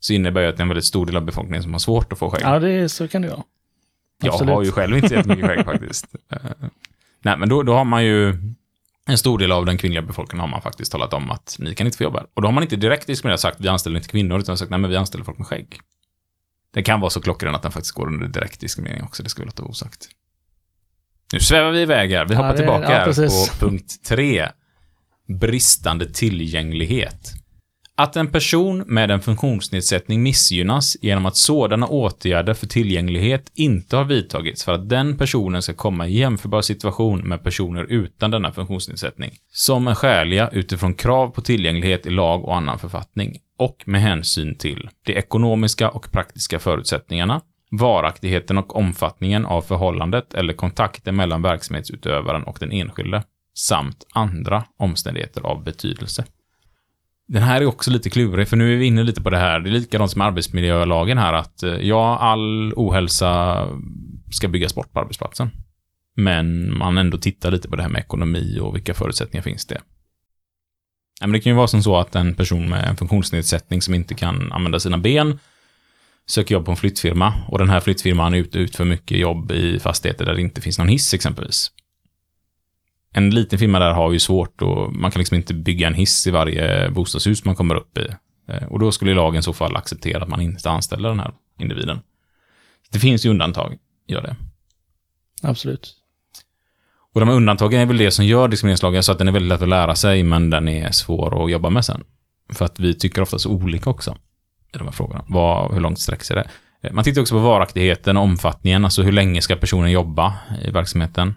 [0.00, 2.12] så innebär det att det är en väldigt stor del av befolkningen som har svårt
[2.12, 2.42] att få skägg.
[2.42, 3.42] Ja, det är, så kan det vara.
[4.22, 4.54] Jag Absolut.
[4.54, 6.06] har ju själv inte jättemycket skägg faktiskt.
[6.30, 6.38] Eh,
[7.22, 8.38] Nej, men då, då har man ju...
[9.10, 11.86] En stor del av den kvinnliga befolkningen har man faktiskt talat om att ni kan
[11.86, 12.26] inte få jobba här.
[12.34, 14.80] Och då har man inte direkt diskriminerat sagt vi anställer inte kvinnor, utan sagt nej
[14.80, 15.78] men vi anställer folk med skägg.
[16.74, 19.42] Det kan vara så klockren att den faktiskt går under direkt diskriminering också, det ska
[19.42, 20.08] vi låta vara osagt.
[21.32, 24.48] Nu svävar vi iväg här, vi hoppar det- tillbaka ja, här på punkt tre.
[25.40, 27.32] Bristande tillgänglighet.
[28.00, 34.04] Att en person med en funktionsnedsättning missgynnas genom att sådana åtgärder för tillgänglighet inte har
[34.04, 39.30] vidtagits för att den personen ska komma i jämförbar situation med personer utan denna funktionsnedsättning,
[39.52, 44.58] som är skäliga utifrån krav på tillgänglighet i lag och annan författning, och med hänsyn
[44.58, 47.40] till de ekonomiska och praktiska förutsättningarna,
[47.70, 53.22] varaktigheten och omfattningen av förhållandet eller kontakten mellan verksamhetsutövaren och den enskilde,
[53.54, 56.24] samt andra omständigheter av betydelse.
[57.32, 59.60] Den här är också lite klurig, för nu är vi inne lite på det här.
[59.60, 63.66] Det är likadant som arbetsmiljölagen här, att eh, ja, all ohälsa
[64.32, 65.50] ska byggas bort på arbetsplatsen.
[66.16, 69.80] Men man ändå tittar lite på det här med ekonomi och vilka förutsättningar finns det.
[71.20, 73.94] Ja, men det kan ju vara som så att en person med en funktionsnedsättning som
[73.94, 75.38] inte kan använda sina ben
[76.26, 79.78] söker jobb på en flyttfirma och den här flyttfirman är ute för mycket jobb i
[79.78, 81.70] fastigheter där det inte finns någon hiss exempelvis.
[83.12, 86.26] En liten firma där har ju svårt och man kan liksom inte bygga en hiss
[86.26, 88.06] i varje bostadshus man kommer upp i.
[88.48, 91.32] Eh, Och då skulle lagen i så fall acceptera att man inte anställer den här
[91.58, 92.00] individen.
[92.92, 94.36] Det finns ju undantag, gör det.
[95.42, 95.96] Absolut.
[97.14, 99.48] Och de här undantagen är väl det som gör diskrimineringslagen så att den är väldigt
[99.48, 102.04] lätt att lära sig, men den är svår att jobba med sen.
[102.52, 104.16] För att vi tycker oftast olika också
[104.74, 105.24] i de här frågorna.
[105.28, 106.48] Vad, hur långt sträcker sig det?
[106.82, 110.34] Eh, Man tittar också på varaktigheten och omfattningen, alltså hur länge ska personen jobba
[110.64, 111.34] i verksamheten?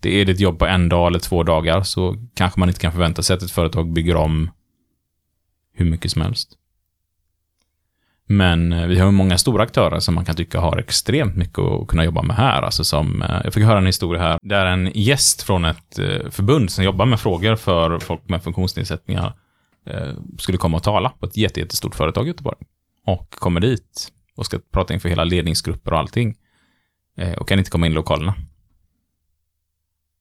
[0.00, 2.80] Det är det ett jobb på en dag eller två dagar så kanske man inte
[2.80, 4.50] kan förvänta sig att ett företag bygger om
[5.74, 6.58] hur mycket som helst.
[8.30, 11.88] Men eh, vi har många stora aktörer som man kan tycka har extremt mycket att
[11.88, 12.62] kunna jobba med här.
[12.62, 16.30] Alltså som, eh, jag fick höra en historia här, där en gäst från ett eh,
[16.30, 19.32] förbund som jobbar med frågor för folk med funktionsnedsättningar
[20.38, 22.56] skulle komma och tala på ett jätte, jättestort företag i Göteborg.
[23.06, 26.36] Och kommer dit och ska prata inför hela ledningsgrupper och allting.
[27.38, 28.34] Och kan inte komma in i lokalerna.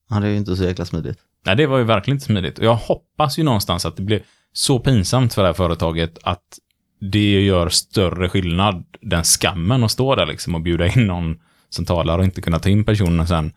[0.10, 1.20] Ja, det är ju inte så jäkla smidigt.
[1.46, 2.60] Nej, det var ju verkligen inte smidigt.
[2.60, 6.60] Och jag hoppas ju någonstans att det blir så pinsamt för det här företaget att
[7.00, 11.40] det gör större skillnad, den skammen att stå där liksom och bjuda in någon
[11.70, 13.52] som talar och inte kunna ta in personen sen.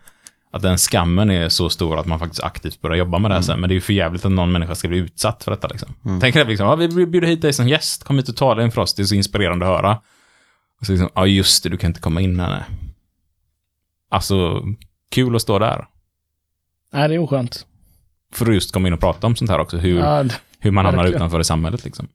[0.53, 3.42] Att den skammen är så stor att man faktiskt aktivt börjar jobba med det här
[3.42, 3.61] sen.
[3.61, 5.94] Men det är ju för jävligt att någon människa ska bli utsatt för detta liksom.
[6.20, 8.80] Tänk dig liksom, ja, vi bjuder hit dig som gäst, kom hit och tala inför
[8.80, 10.01] oss, det är så inspirerande att höra.
[10.80, 12.51] Och så liksom, ja just det, du kan inte komma in här.
[12.51, 12.62] nej.
[14.11, 14.62] Alltså,
[15.11, 15.86] kul att stå där.
[16.93, 17.66] Nej, det är oskönt.
[18.32, 20.24] För att just komma in och prata om sånt här också, hur, Ja,
[20.59, 22.09] hur man hamnar utanför i samhället liksom.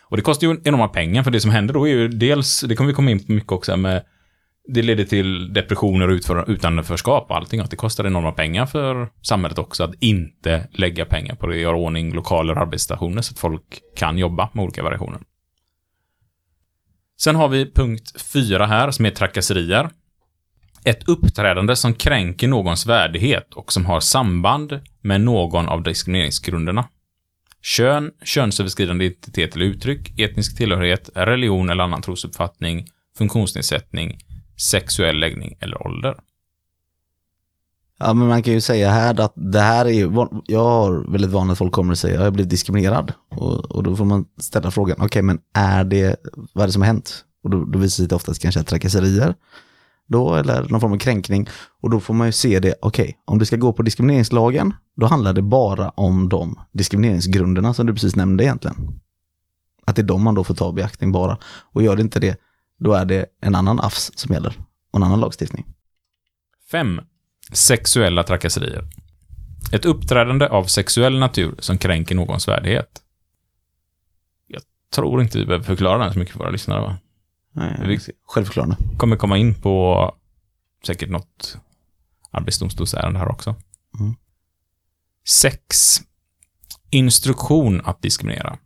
[0.00, 2.76] Och det kostar ju enorma pengar, för det som händer då är ju dels, det
[2.76, 4.02] kommer vi komma in på mycket också, med
[4.68, 9.08] det leder till depressioner och utför, utanförskap och allting, att det kostar enorma pengar för
[9.22, 13.38] samhället också att inte lägga pengar på det, göra ordning lokaler och arbetsstationer så att
[13.38, 15.20] folk kan jobba med olika variationer.
[17.20, 19.90] Sen har vi punkt fyra här, som är trakasserier.
[20.86, 26.88] Ett uppträdande som kränker någons värdighet och som har samband med någon av diskrimineringsgrunderna.
[27.62, 32.86] Kön, könsöverskridande identitet eller uttryck, etnisk tillhörighet, religion eller annan trosuppfattning,
[33.18, 34.18] funktionsnedsättning,
[34.70, 36.14] sexuell läggning eller ålder.
[37.98, 40.12] Ja, men man kan ju säga här att det här är ju,
[40.46, 43.12] jag har väldigt van att folk kommer och säger jag har blivit diskriminerad.
[43.30, 46.16] Och, och då får man ställa frågan, okej men är det,
[46.52, 47.24] vad är det som har hänt?
[47.42, 49.34] Och då, då visar det sig oftast kanske trakasserier
[50.08, 51.48] då, eller någon form av kränkning.
[51.82, 55.06] Och då får man ju se det, okej, om det ska gå på diskrimineringslagen, då
[55.06, 59.00] handlar det bara om de diskrimineringsgrunderna som du precis nämnde egentligen.
[59.86, 61.38] Att det är de man då får ta i beaktning bara.
[61.72, 62.40] Och gör det inte det,
[62.78, 64.58] då är det en annan AFS som gäller,
[64.90, 65.66] och en annan lagstiftning.
[66.70, 67.00] 5.
[67.52, 68.84] Sexuella trakasserier.
[69.72, 73.02] Ett uppträdande av sexuell natur som kränker någons värdighet.
[74.46, 74.62] Jag
[74.94, 76.96] tror inte vi behöver förklara den så mycket för våra lyssnare, va?
[78.26, 78.76] Självförklarande.
[78.96, 80.14] kommer komma in på
[80.86, 81.58] säkert något
[82.30, 83.54] arbetsdomstolsärende här också.
[84.00, 84.14] Mm.
[85.28, 86.00] 6.
[86.90, 88.58] Instruktion att diskriminera.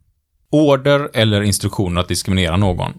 [0.50, 2.92] Order eller instruktion att diskriminera någon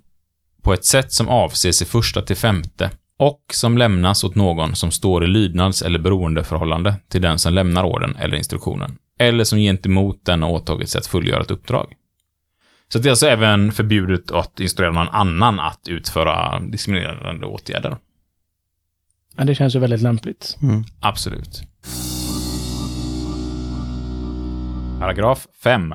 [0.61, 4.91] på ett sätt som avses i första till femte och som lämnas åt någon som
[4.91, 10.25] står i lydnads eller beroendeförhållande till den som lämnar orden eller instruktionen, eller som gentemot
[10.25, 11.93] den har åtagit sig att fullgöra ett uppdrag.
[12.93, 17.97] Så det är alltså även förbjudet att instruera någon annan att utföra diskriminerande åtgärder.
[19.37, 20.57] ja, det känns ju väldigt lämpligt.
[20.61, 20.83] Mm.
[20.99, 21.61] Absolut.
[24.99, 25.93] Paragraf 5.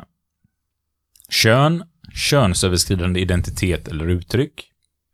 [1.28, 1.84] Kön,
[2.14, 4.70] könsöverskridande identitet eller uttryck,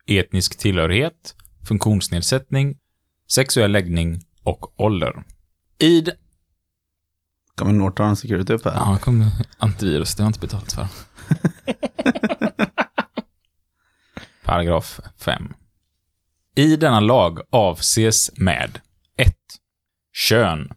[0.07, 1.35] etnisk tillhörighet,
[1.69, 2.77] funktionsnedsättning,
[3.31, 5.23] sexuell läggning och ålder.
[5.79, 6.01] I...
[6.01, 6.13] d-
[7.55, 8.73] Kommer Norton Security upp här?
[8.75, 10.15] Ja, kom antivirus.
[10.15, 10.87] Det har jag inte betalt för.
[14.45, 15.55] Paragraf 5.
[16.55, 18.81] I denna lag avses med
[19.17, 19.37] 1.
[20.13, 20.73] Kön.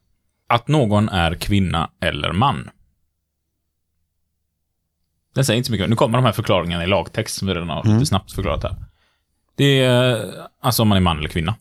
[0.48, 2.70] Att någon är kvinna eller man.
[5.36, 5.90] Den säger inte så mycket.
[5.90, 8.76] Nu kommer de här förklaringarna i lagtext som vi redan har lite snabbt förklarat här.
[9.56, 11.56] Det är alltså om man är man eller kvinna.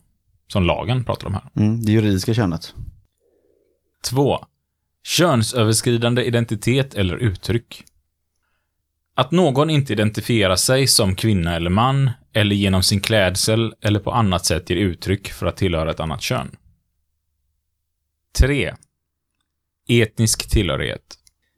[0.47, 1.43] Som lagen pratar om här.
[1.55, 2.73] Mm, det juridiska könet.
[4.03, 4.45] 2.
[5.03, 7.83] Könsöverskridande identitet eller uttryck.
[9.15, 14.11] Att någon inte identifierar sig som kvinna eller man, eller genom sin klädsel eller på
[14.11, 16.55] annat sätt ger uttryck för att tillhöra ett annat kön.
[18.39, 18.73] 3.
[19.89, 21.15] Etnisk tillhörighet.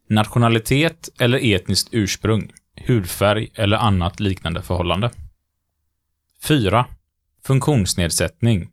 [0.10, 2.52] Nationalitet eller etniskt ursprung,
[2.88, 5.12] hudfärg eller annat liknande förhållande.
[6.44, 6.86] 4.
[7.44, 8.70] Funktionsnedsättning.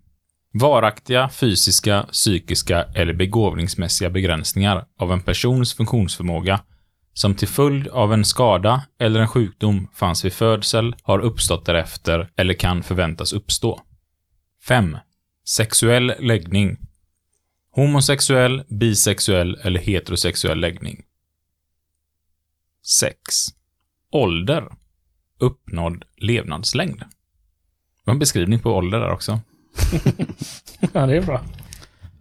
[0.53, 6.61] Varaktiga fysiska, psykiska eller begåvningsmässiga begränsningar av en persons funktionsförmåga
[7.13, 12.31] som till följd av en skada eller en sjukdom fanns vid födsel, har uppstått därefter
[12.37, 13.81] eller kan förväntas uppstå.
[14.67, 14.97] 5.
[15.45, 16.77] Sexuell läggning.
[17.71, 21.03] Homosexuell, bisexuell eller heterosexuell läggning.
[23.01, 23.17] 6.
[24.13, 24.69] Ålder.
[25.39, 26.99] Uppnådd levnadslängd.
[26.99, 27.07] Det
[28.05, 29.41] var en beskrivning på ålder där också.
[30.93, 31.41] Ja, det är bra.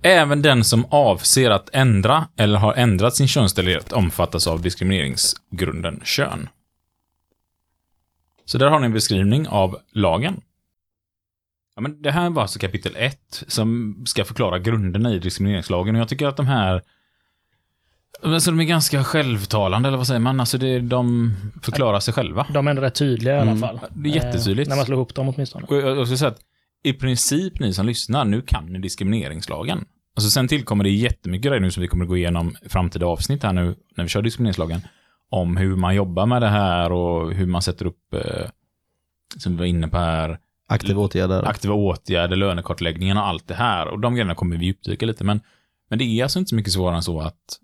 [0.04, 6.50] Även den som avser att ändra eller har ändrat sin könstillhörighet omfattas av diskrimineringsgrunden kön.
[8.46, 10.42] Så där har ni en beskrivning av lagen.
[11.76, 16.02] Ja, men det här var alltså kapitel 1 som ska förklara grunderna i diskrimineringslagen och
[16.02, 16.82] jag tycker att de här
[18.24, 20.40] Men så de är ganska självtalande, eller vad säger man?
[20.40, 22.48] Alltså det, de förklarar sig själva.
[22.54, 23.62] De är ändå rätt tydliga i alla Mm.
[23.62, 23.80] fall.
[23.90, 24.68] Det är jättetydligt.
[24.68, 25.66] Eh, när man slår ihop dem åtminstone.
[25.70, 26.40] Och jag, jag ska säga att
[26.84, 29.86] i princip ni som lyssnar, nu kan ni diskrimineringslagen.
[30.16, 33.44] Alltså sen tillkommer det jättemycket grejer nu som vi kommer att gå igenom framtida avsnitt
[33.44, 34.82] här nu, när vi kör diskrimineringslagen,
[35.30, 38.50] om hur man jobbar med det här och hur man sätter upp, eh,
[39.38, 41.48] som vi var inne på här, Aktiva åtgärder.
[41.48, 43.88] aktiva åtgärder, lönekartläggningen och allt det här.
[43.88, 45.42] Och de grejerna kommer vi djupdyka lite, men,
[45.90, 47.60] men det är alltså inte så mycket svårare än så att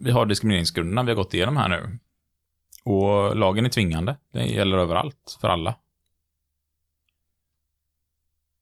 [0.00, 1.98] vi har diskrimineringsgrunderna, vi har gått igenom här nu.
[2.84, 4.16] Och lagen är tvingande.
[4.32, 5.74] Det gäller överallt, för alla.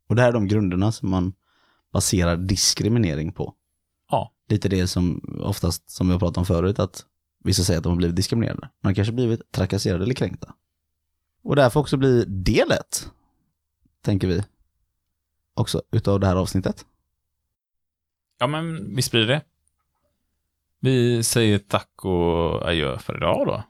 [0.08, 1.32] Och det här är de grunderna som man
[1.92, 3.54] baserar diskriminering på.
[4.10, 4.32] Ja.
[4.48, 7.04] Lite det som oftast, som vi har pratat om förut, att
[7.44, 8.70] vissa säger att de har blivit diskriminerade.
[8.80, 10.54] De har kanske blivit trakasserade eller kränkta.
[11.42, 13.10] Och därför också blir del ett,
[14.02, 14.44] tänker vi,
[15.54, 16.86] också utav det här avsnittet.
[18.38, 19.42] Ja, men vi sprider det.
[20.80, 23.62] Vi säger tack och adjö för idag då.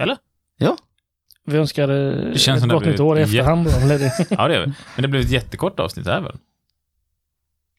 [0.00, 0.18] Eller?
[1.48, 3.64] Vi önskar eh, Det känns ett gott blir nytt år i efterhand.
[3.66, 4.26] Då, eller det?
[4.30, 4.72] Ja, det gör vi.
[4.96, 6.36] Men det blev ett jättekort avsnitt här väl?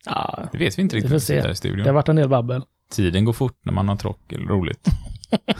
[0.06, 1.10] ja, Det vet vi inte Vi riktigt.
[1.10, 1.42] får när se.
[1.42, 1.78] här i studion.
[1.78, 2.62] det har varit en del babbel.
[2.92, 4.88] Tiden går fort när man har tråkigt eller roligt.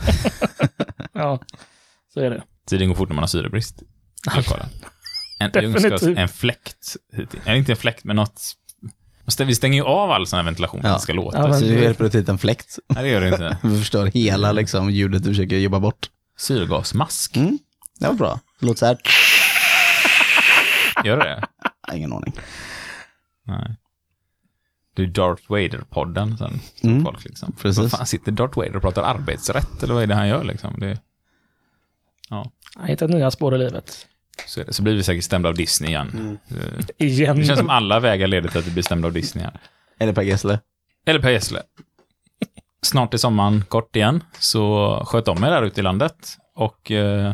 [1.12, 1.40] Ja,
[2.14, 2.42] så är det.
[2.66, 3.82] Tiden går fort när man har syrebrist.
[5.38, 6.18] En, Definitivt.
[6.18, 6.96] en fläkt.
[7.44, 8.42] Eller inte en fläkt, men något...
[9.38, 10.96] Vi stänger ju av all sån här ventilation för att Ja.
[10.96, 11.38] det ska låta.
[11.38, 12.78] Ja, men- Så vi hjälper ut en fläkt.
[12.88, 13.58] Nej, det gör det inte.
[13.68, 16.10] Vi förstör hela liksom, ljudet du försöker jobba bort.
[16.38, 17.36] Syrgasmask.
[17.36, 17.58] Mm.
[18.00, 18.40] Det var bra.
[18.60, 18.98] Det låter så här.
[21.04, 21.42] Gör det?
[21.96, 22.32] Ingen aning.
[23.46, 23.76] Nej.
[24.96, 26.60] Det är Darth Vader-podden sen.
[26.82, 27.04] Mm.
[27.04, 27.52] Folk liksom.
[27.52, 27.78] Precis.
[27.78, 30.74] Vad fan sitter Darth Vader och pratar arbetsrätt eller vad är det han gör liksom?
[30.80, 30.98] Det,
[32.28, 34.06] Jag har hittat nya spår i livet.
[34.46, 36.38] så, så blir vi säkert stämda av Disney igen.
[36.48, 37.36] Det, Igen.
[37.36, 39.60] det känns som alla vägar leder till att vi blir stämda av Disney här.
[39.98, 40.60] Eller Per Gessle.
[41.06, 41.62] Eller Per Gessle.
[42.82, 46.36] Snart är sommaren kort igen, så sköt om er där ute i landet.
[46.54, 47.32] Och, eh,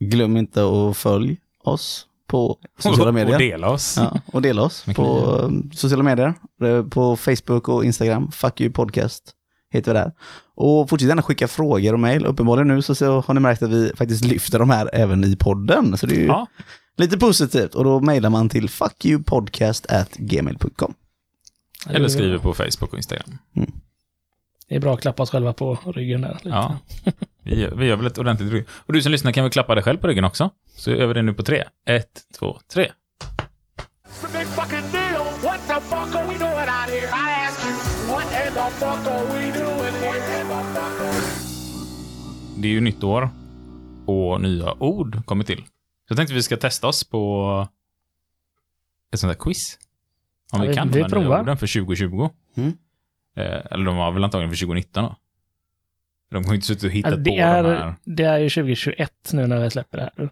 [0.00, 3.38] Glöm inte att följ oss på sociala och medier.
[3.38, 3.96] dela oss.
[3.96, 6.34] Ja, och dela oss på sociala medier.
[6.62, 8.30] Eh, På Facebook och Instagram.
[8.32, 9.32] Fuck you podcast
[9.72, 10.12] heter vi där.
[10.54, 12.26] Och fortsätt gärna skicka frågor och mejl.
[12.26, 15.36] Uppenbarligen nu så, så har ni märkt att vi faktiskt lyfter de här även i
[15.36, 15.96] podden.
[15.98, 16.46] Så det är ju Ja,
[16.96, 17.74] lite positivt.
[17.74, 20.94] Och då mejlar man till fuckyoupodcast@gmail.com.
[21.88, 23.38] eller skriver på Facebook och Instagram.
[24.70, 26.34] Det är bra att klappa oss själva på ryggen där.
[26.34, 26.48] Lite.
[26.48, 26.78] Ja.
[27.42, 28.64] Vi gör, vi gör väl ett ordentligt rygg.
[28.70, 30.50] Och du som lyssnar kan väl klappa dig själv på ryggen också?
[30.76, 31.64] Så gör vi det nu på tre.
[31.86, 32.90] Ett, två, tre.
[42.56, 43.30] Det är ju nytt år
[44.06, 45.58] och nya ord kommer till.
[45.58, 45.64] Så
[46.08, 47.68] jag tänkte vi ska testa oss på
[49.12, 49.78] ett sånt här quiz.
[50.52, 52.28] Om Ja, vi, vi- kan vi de här nya orden för 2020.
[52.56, 52.72] Mm.
[53.36, 55.16] Eh, eller de var väl antagligen för 2019 då.
[56.30, 57.64] De har ju inte suttit och hittat Alltså, det, på de här.
[57.64, 60.30] är, det är ju 2021 nu när vi släpper det här.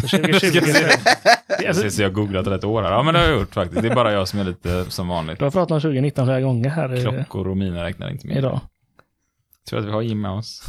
[0.00, 0.72] Så 2020 Ska se.
[0.72, 0.84] det
[1.54, 2.92] är Jag alltså, jag har googlat rätt år här.
[2.92, 3.82] Ja, men det har jag gjort faktiskt.
[3.82, 5.38] Det är bara jag som är lite som vanligt.
[5.38, 8.36] Du har pratat om 2019 flera gånger här Klockor och mina räknar inte med.
[8.36, 8.60] idag.
[9.68, 10.66] Tror att vi har Jim med oss.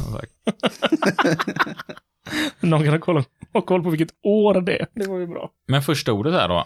[2.60, 4.86] Någon kan ha koll, ha koll på vilket år det är.
[4.94, 5.50] Det var ju bra.
[5.68, 6.64] Men första ordet här då.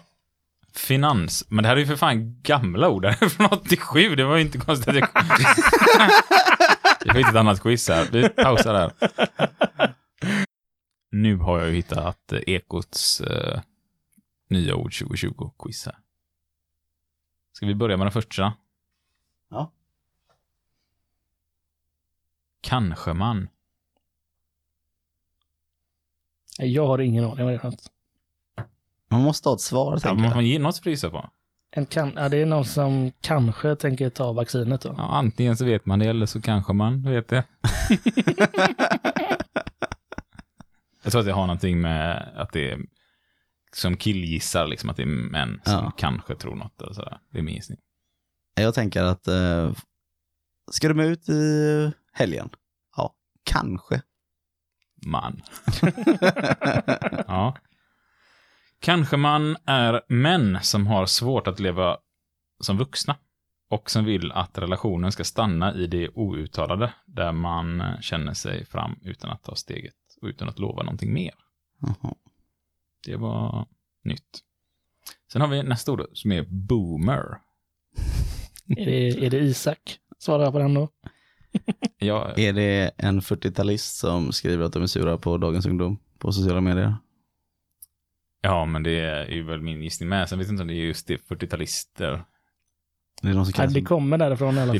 [0.73, 1.45] Finans.
[1.49, 3.01] Men det här är ju för fan gamla ord.
[3.03, 4.15] Det här är från 87.
[4.15, 5.09] Det var ju inte konstigt jag...
[7.05, 8.07] Vi får hitta ett annat quiz här.
[8.11, 8.91] Vi pausar där.
[11.11, 13.61] Nu har jag ju hittat eh, Ekots eh,
[14.49, 15.95] nya ord 2020-quiz här.
[17.53, 18.53] Ska vi börja med den första?
[19.49, 19.71] Ja.
[22.61, 23.49] Kanske man.
[26.59, 27.91] Jag har ingen aning vad det är för något.
[29.09, 30.35] Man måste ha ett svar, Ja, tänker måste jag.
[30.35, 31.29] man ge något att gissa på?
[31.71, 34.93] En kan, ja, det är någon som kanske tänker ta vaccinet då.
[34.97, 37.43] Ja, antingen så vet man det eller så kanske man vet det.
[41.03, 42.79] jag tror att det har någonting med att det är
[43.73, 45.91] som killgissar, liksom att det är män som Ja.
[45.97, 47.19] kanske tror något eller sådär.
[47.31, 47.77] Det är min gissning.
[48.55, 49.71] Jag tänker att, eh,
[50.71, 52.49] ska de ut i helgen?
[52.97, 54.01] Ja, kanske.
[55.05, 55.41] Man.
[57.27, 57.55] ja.
[58.79, 61.97] Kanske man är män som har svårt att leva
[62.59, 63.15] som vuxna
[63.69, 68.99] och som vill att relationen ska stanna i det outtalade där man känner sig fram
[69.03, 71.33] utan att ta steget och utan att lova någonting mer.
[71.81, 72.13] Jaha.
[73.05, 73.67] Det var
[74.03, 74.39] nytt.
[75.31, 77.37] Sen har vi nästa ord som är boomer.
[78.67, 79.99] Är, det, är det Isak?
[80.19, 80.89] Svarar jag på den då?
[81.99, 86.31] Ja, Är det en 40-talist som skriver att de är sura på dagens ungdom på
[86.31, 86.95] sociala medier?
[88.47, 90.29] Ja, men det är ju väl min gissning med.
[90.29, 92.21] Sen vet jag inte om det är just det 40-talister
[93.21, 94.79] Det är någon som Ja, kallas det kommer därifrån i alla Det är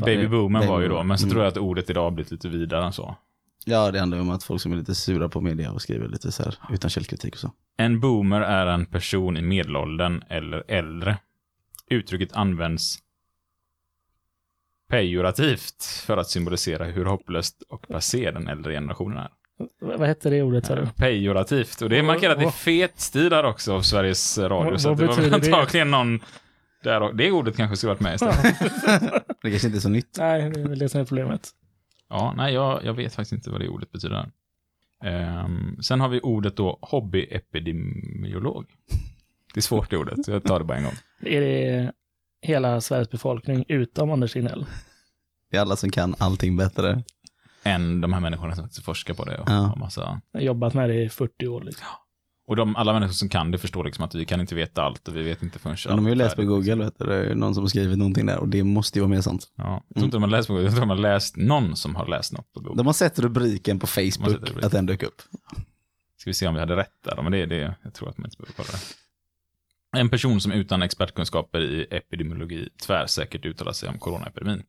[0.59, 0.67] fall.
[0.67, 1.31] var ju då, men så Mm.
[1.31, 3.15] tror jag att ordet idag har blivit lite vidare än så.
[3.65, 6.31] Ja, det handlar om att folk som är lite sura på media och skriver lite
[6.31, 7.51] så här utan källkritik och så.
[7.77, 11.17] En boomer är en person i medelåldern eller äldre.
[11.89, 12.97] Uttrycket används
[14.89, 19.29] pejorativt för att symbolisera hur hopplöst och passé den äldre generationen är.
[19.81, 20.87] Vad hette det ordet du?
[20.97, 21.81] Pejorativt.
[21.81, 24.71] Och det är markerat i fet stil här också av Sveriges Radio.
[24.71, 25.55] Vad- så att vad det var betyder det?
[25.55, 26.19] antagligen någon
[26.83, 27.13] där.
[27.13, 28.55] Det ordet kanske skulle varit med istället.
[29.41, 30.15] Det kanske inte är så nytt.
[30.17, 31.49] Nej, det är väl det som är problemet.
[32.09, 34.29] Ja, nej, jag, jag vet faktiskt inte vad det ordet betyder.
[35.03, 38.65] Ehm, sen har vi ordet då hobbyepidemiolog.
[39.53, 40.93] Det är svårt det ordet, så jag tar det bara en gång.
[41.21, 41.91] Är det
[42.41, 44.65] hela Sveriges befolkning utom Anders Signell?
[45.51, 47.03] Det är alla som kan allting bättre.
[47.63, 49.53] Än de här människorna som faktiskt forskar på det och Ja.
[49.53, 50.21] har massa...
[50.31, 51.61] Jag har jobbat med det i 40 år.
[51.61, 51.85] Liksom.
[52.47, 55.07] Och de, alla människor som kan det förstår liksom att vi kan inte veta allt
[55.07, 56.43] och vi vet inte förrän Men de har ju läst på.
[56.43, 57.05] Google, vet du.
[57.05, 59.51] Det är någon som har skrivit någonting där och det måste ju vara mer sant.
[59.55, 61.75] Ja, jag tror inte de har läst på Google, jag tror de har läst någon
[61.75, 62.77] som har läst något på Google.
[62.77, 64.63] De har sett rubriken på De Facebook, rubriken.
[64.65, 65.21] att den dök upp.
[66.17, 68.17] Ska vi se om vi hade rätt där, men det är det, jag tror att
[68.17, 69.99] man inte behöver kolla det.
[69.99, 74.63] En person som utan expertkunskaper i epidemiologi tvärsäkert uttalar sig om coronaepidemin.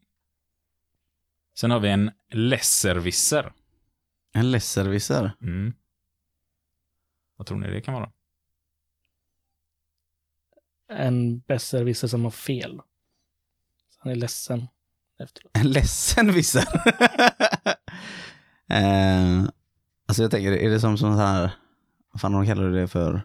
[1.58, 3.52] Sen har vi en lesservisser.
[4.32, 5.32] En lesservisser.
[5.42, 5.74] Mm.
[7.36, 8.12] Vad tror ni det kan vara?
[10.88, 12.80] En besserwisser som har fel.
[13.88, 14.68] Så han är ledsen
[15.18, 15.56] efteråt.
[15.56, 16.62] En ledsen visser.
[18.70, 19.42] eh,
[20.06, 21.50] alltså jag tänker, är det som sån här,
[22.12, 23.22] vad fan de kallar det för?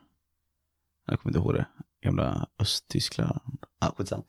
[1.06, 1.66] Jag kommer inte ihåg det.
[2.02, 3.66] Gamla Östtyskland.
[3.80, 4.24] Ah, skitsamma.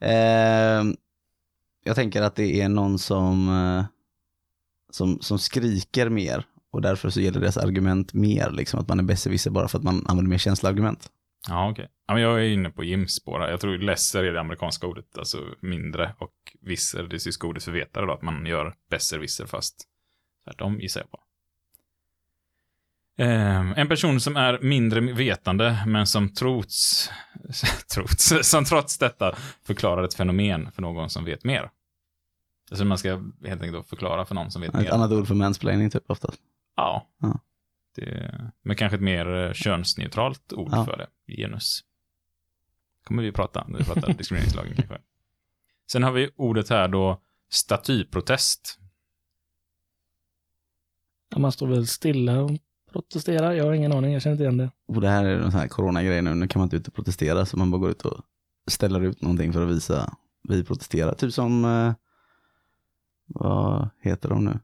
[0.00, 0.84] Eh,
[1.84, 3.84] jag tänker att det är någon som, eh,
[4.90, 9.04] som, som skriker mer och därför så gäller deras argument mer, liksom att man är
[9.04, 11.10] besserwisser bara för att man använder mer känsloargument.
[11.48, 11.88] Ja, okej.
[12.06, 13.50] Ja, men jag är inne på Jims spår här.
[13.50, 17.72] Jag tror lesser är det amerikanska ordet, alltså mindre, och visser, det tyska ordet för
[17.72, 19.84] vetare då, att man gör besserwisser fast
[20.44, 21.18] tvärtom gissar jag på.
[23.16, 27.10] Ehm, en person som är mindre vetande, men som trots,
[27.94, 31.70] trots, som trots detta förklarar ett fenomen för någon som vet mer.
[32.70, 33.08] Alltså man ska
[33.44, 34.90] helt enkelt då förklara för någon som vet Ett mer.
[34.90, 36.40] annat ord för mansplaining typ oftast.
[36.76, 37.08] Ja.
[37.20, 37.38] Ja.
[37.94, 40.84] Det, men kanske ett mer eh, könsneutralt ord Ja.
[40.84, 41.34] för det.
[41.36, 41.80] Genus.
[43.04, 44.98] kommer vi prata när vi pratar diskrimineringslagen kanske.
[45.92, 48.78] Sen har vi ordet här då statyprotest.
[51.28, 52.50] Ja, Man står väl stilla och
[52.92, 53.52] protesterar.
[53.52, 54.70] Jag har ingen aning, jag känner inte igen det.
[54.88, 56.94] Och det här är en sån här coronagrej nu, nu kan man inte ut och
[56.94, 58.20] protestera så man bara går ut och
[58.66, 60.14] ställer ut någonting för att visa
[60.48, 61.14] vi protesterar.
[61.14, 61.92] Typ som, eh,
[63.26, 64.58] vad heter de nu?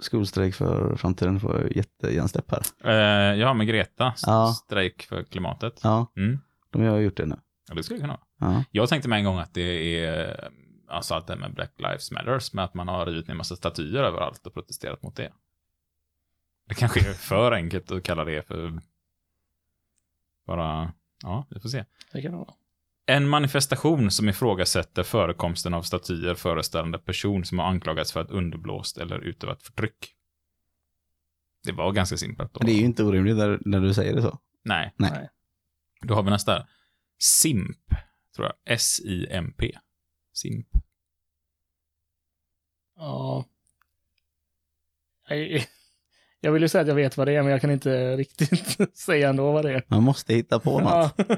[0.00, 2.62] Skolstrejk för framtiden får jättehjärnsläpp här.
[2.84, 4.14] Eh, ja, med Greta.
[4.26, 4.46] Ja.
[4.64, 5.80] Strejk för klimatet.
[5.82, 6.38] Ja, Mm.
[6.70, 7.36] de har gjort det nu.
[7.68, 8.52] Ja, det skulle kunna vara.
[8.52, 8.64] Ja.
[8.70, 10.48] Jag tänkte med en gång att det är,
[10.88, 13.56] alltså allt det här med Black Lives Matters, med att man har rivit ner massa
[13.56, 15.32] statyer överallt och protesterat mot det.
[16.64, 18.80] Det kanske är för enkelt att kalla det för
[20.46, 20.92] bara,
[21.22, 21.84] ja, vi får se.
[22.12, 22.54] Det kan det vara.
[23.06, 28.98] En manifestation som ifrågasätter förekomsten av statyer föreställande person som har anklagats för att underblåst
[28.98, 30.14] eller utövat förtryck.
[31.64, 32.54] Det var ganska simpelt.
[32.54, 32.60] Då.
[32.60, 34.38] Men det är ju inte orimligt när, när du säger det så.
[34.62, 34.92] Nej.
[34.96, 35.28] Nej.
[36.00, 36.52] Då har vi nästa.
[36.52, 36.66] här.
[37.18, 37.88] SIMP,
[38.36, 38.54] tror jag.
[38.74, 39.78] S-I-M-P.
[40.32, 40.66] SIMP.
[42.96, 43.44] Ja.
[46.44, 48.96] Jag vill ju säga att jag vet vad det är, men jag kan inte riktigt
[48.98, 49.82] säga ändå vad det är.
[49.86, 51.20] Man måste hitta på något.
[51.20, 51.34] Uh,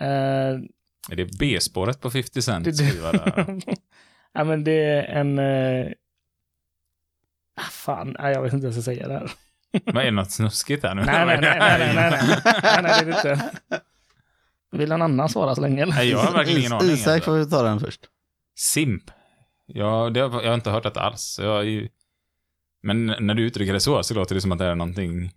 [1.10, 2.68] är det B-spåret på 50 Cent?
[4.32, 5.38] ja, men det är en...
[5.38, 5.92] Uh...
[7.70, 9.30] Fan, jag vet inte vad jag ska säga där.
[9.84, 11.04] Men är det något snuskigt här nu?
[11.04, 13.80] Nej, nej, nej, nej, nej, nej, nej, nej det är det.
[14.70, 15.86] Vill någon annan svara så länge?
[15.86, 16.90] Nej, jag har verkligen ingen aning.
[16.90, 17.30] Isak alltså.
[17.30, 18.00] får vi ta den först.
[18.56, 19.10] Simp.
[19.66, 21.38] Ja, det har, jag har inte hört det alls.
[21.42, 21.88] Jag,
[22.82, 25.32] men när du uttrycker det så, så låter det som att det är någonting...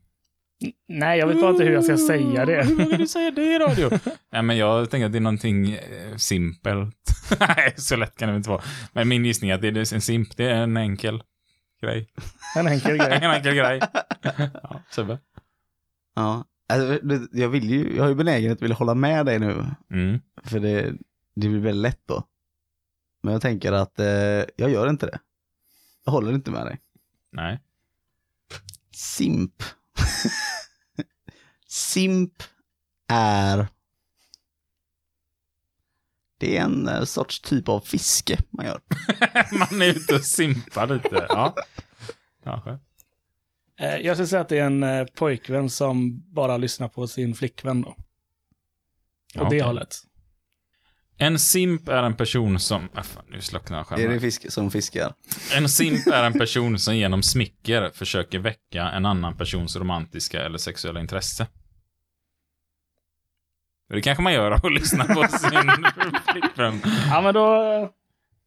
[0.88, 2.64] Nej, jag vet bara inte hur jag ska säga det.
[2.66, 3.90] Hur vågar du säga det i radio?
[4.32, 6.96] Nej, men jag tänker att det är någonting eh, simpelt.
[7.40, 8.62] Nej, så lätt kan det inte vara.
[8.94, 11.24] Men min gissning är att det är en simp, det är en enkel
[11.82, 12.10] grej.
[12.56, 13.36] En enkel En grej.
[13.36, 13.82] enkel grej.
[14.64, 15.20] Ja, Sebbe?
[16.16, 16.46] Ja.
[16.70, 17.00] Alltså,
[17.32, 19.66] jag, vill ju, jag har ju benägenhet att vilja hålla med dig nu.
[19.92, 20.20] Mm.
[20.44, 20.94] För det,
[21.36, 22.24] det blir väldigt lätt då.
[23.24, 24.06] Men jag tänker att eh,
[24.56, 25.20] jag gör inte det.
[26.06, 26.80] Jag håller inte med dig.
[27.32, 27.60] Nej.
[28.92, 29.64] Simp.
[31.68, 32.44] Simp
[33.08, 33.68] är...
[36.38, 38.82] Det är en eh, sorts typ av fiske man gör.
[39.72, 41.26] Man är ute och simpar lite.
[41.30, 41.56] Ja.
[42.44, 42.70] Kanske.
[43.80, 47.36] Eh, Jag skulle säga att det är en eh, pojkvän som bara lyssnar på sin
[47.36, 47.90] flickvän då.
[47.90, 47.98] Åt
[49.34, 49.62] Ja, det okej.
[49.62, 49.96] hållet.
[51.22, 52.90] En simp är en person som...
[52.94, 54.10] Ah, fan, nu slocknar Är skärmen.
[54.10, 55.14] det fisk som fiskar?
[55.56, 60.58] En simp är en person som genom smicker försöker väcka en annan persons romantiska eller
[60.58, 61.48] sexuella intresse.
[63.90, 65.72] Det kanske man gör av att lyssna på sin
[66.32, 66.82] flickvän.
[67.10, 67.56] Ja, men då...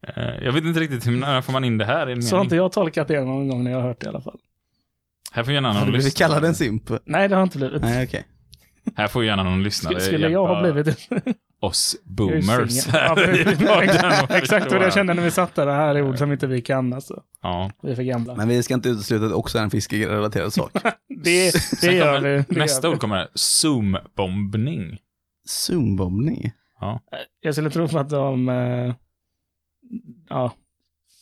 [0.07, 2.55] Eh, Jag vet inte riktigt hur när får man in det här Så har inte
[2.55, 4.39] jag tolkat det någon gång när jag har hört det i alla fall.
[5.31, 6.83] Här får gärna Har någon du blivit kallad en simp?
[7.05, 7.81] Nej, det har inte blivit.
[7.81, 8.25] Nej, okej.
[8.95, 11.09] Här får gärna någon lyssnare Skulle, skulle jag ha blivit
[11.63, 12.87] oss boomers.
[12.93, 13.21] Ja.
[13.83, 15.65] Exakt Exakt vad jag kände när vi satt där.
[15.65, 17.23] Det här är ord som inte vi kan alltså.
[17.41, 17.71] Ja.
[17.81, 18.35] Vi är för gamla.
[18.35, 20.71] Men vi ska inte utesluta att det också är en fiskerelaterad sak.
[21.23, 22.43] Det, det gör kommer- vi.
[22.49, 23.27] Det Nästa gör ord kommer här.
[23.35, 24.97] Zoom-bombning.
[25.45, 26.51] Zoombombning?
[27.41, 28.49] Jag skulle tro på att de...
[28.49, 28.93] Eh,
[30.29, 30.53] ja,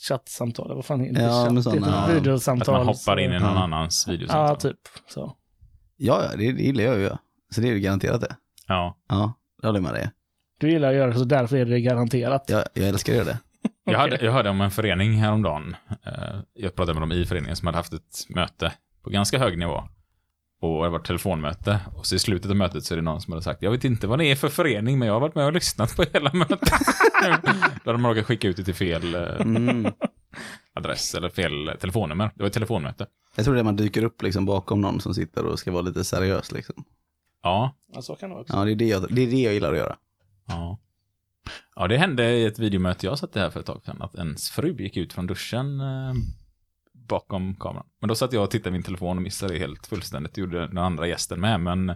[0.07, 0.75] chattsamtal.
[0.75, 1.21] Vad fan är det?
[1.21, 2.77] Ja, Chatt, men sådana- det är typ Att videosamtal.
[2.77, 3.63] man hoppar in i någon Ja.
[3.63, 4.47] annans videosamtal.
[4.49, 4.77] Ja, typ.
[5.07, 5.35] Så.
[5.97, 7.03] Ja, ja, det, det gillar jag ju.
[7.03, 7.17] ja.
[7.55, 8.35] Så det är ju garanterat det.
[8.67, 8.97] Ja.
[9.09, 10.11] Ja, det håller jag med dig.
[10.61, 12.43] Du gillar att göra det, så därför är det garanterat.
[12.47, 13.37] Jag, jag älskar att göra det.
[13.91, 15.75] Jag, hörde, jag hörde om en förening häromdagen.
[16.05, 16.13] Eh,
[16.53, 19.83] Jag pratade med dem i föreningen som hade haft ett möte på ganska hög nivå.
[20.61, 21.79] Och det var ett telefonmöte.
[21.95, 23.83] Och så i slutet av mötet så är det någon som hade sagt, jag vet
[23.83, 26.31] inte vad det är för förening, men jag har varit med och lyssnat på hela
[26.33, 26.59] mötet.
[27.83, 29.87] Då hade man råkat skicka ut det till fel eh, Mm.
[30.75, 32.31] adress eller fel telefonnummer.
[32.35, 33.05] Det var ett telefonmöte.
[33.35, 35.81] Jag tror det är man dyker upp liksom bakom någon som sitter och ska vara
[35.81, 36.51] lite seriös.
[36.51, 36.83] Liksom.
[37.43, 38.53] Ja, Ja, så kan det också.
[38.53, 39.95] Ja, det är det, jag, det är det jag gillar att göra.
[40.51, 40.79] Ja.
[41.75, 44.15] Ja, det hände i ett videomöte jag satt i här för ett tag sedan, att
[44.15, 46.13] ens fru gick ut från duschen eh,
[46.93, 47.85] bakom kameran.
[47.99, 50.33] Men då satt jag och tittade i min telefon och missade det helt fullständigt.
[50.35, 51.93] Det gjorde den andra gästen med, men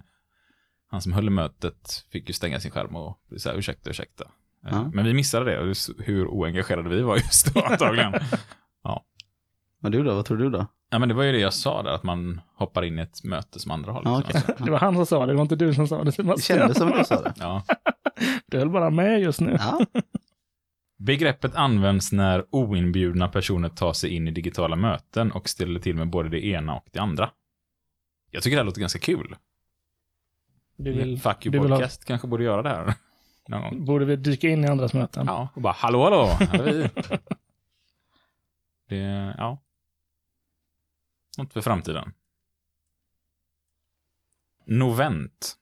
[0.91, 4.23] han som höll mötet fick ju stänga sin skärm och säga ursäkta, ursäkta.
[4.65, 4.91] Eh, Ja.
[4.93, 8.13] Men vi missade det, hur oengagerade vi var just då antagligen.
[9.81, 10.67] Men du då, vad tror du då?
[10.89, 13.23] ja, men det var ju det jag sa där, att man hoppar in i ett
[13.23, 14.01] möte som andra har.
[14.05, 14.41] Ja, Liksom.
[14.49, 14.65] okej.
[14.65, 16.11] Det var han som sa det, det var inte du som sa det.
[16.17, 17.33] Det kändes som att du sa det.
[17.39, 17.63] ja.
[18.45, 19.55] Du höll bara med just nu.
[19.59, 19.85] Ja,
[20.97, 26.09] Begreppet används när oinbjudna personer tar sig in i digitala möten och ställer till med
[26.09, 27.31] både det ena och det andra.
[28.31, 29.35] Jag tycker det här låter ganska kul.
[30.77, 32.93] Du vill, Fuck you du vill ha- podcast kanske borde göra det här.
[33.47, 33.85] Någon gång.
[33.85, 35.25] borde vi dyka in i andras möten?
[35.27, 36.89] Ja, och bara hallå hallå, här är vi.
[38.89, 39.57] Det, ja.
[41.37, 42.13] Något för framtiden.
[44.65, 45.57] Novent.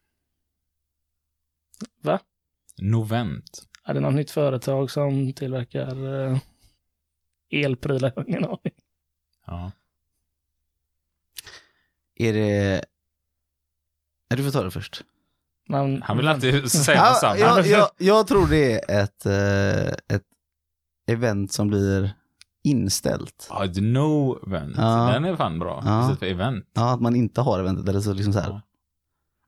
[2.82, 3.64] Novent.
[3.86, 6.38] Är det något nytt företag som tillverkar eh,
[7.52, 8.14] elprylar?
[8.16, 8.74] Jag har Ingen aning.
[9.46, 9.72] Ja.
[12.16, 12.86] är det...
[14.28, 15.04] Ja, du får ta det först.
[15.70, 17.38] Man, Han vill alltid säga Ja, detsamma.
[17.38, 20.24] jag, jag, jag tror det är ett, eh, ett
[21.08, 22.14] event som blir
[22.64, 23.48] inställt.
[23.50, 24.74] Ja, ett no-vent.
[24.78, 25.10] Ja.
[25.14, 25.82] Den är fan bra.
[25.86, 26.02] Ja.
[26.02, 26.66] Istället för event.
[26.74, 28.62] Ja, att man inte har eventet eller så liksom så här.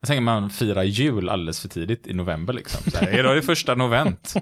[0.06, 2.92] Jag tänker man firar jul alldeles för tidigt i november liksom.
[2.92, 4.34] Så här, idag är det första novent.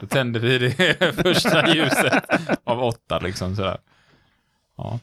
[0.00, 2.24] Då tänder vi det första ljuset
[2.64, 3.78] av åtta liksom sådär.
[4.76, 4.98] Ja.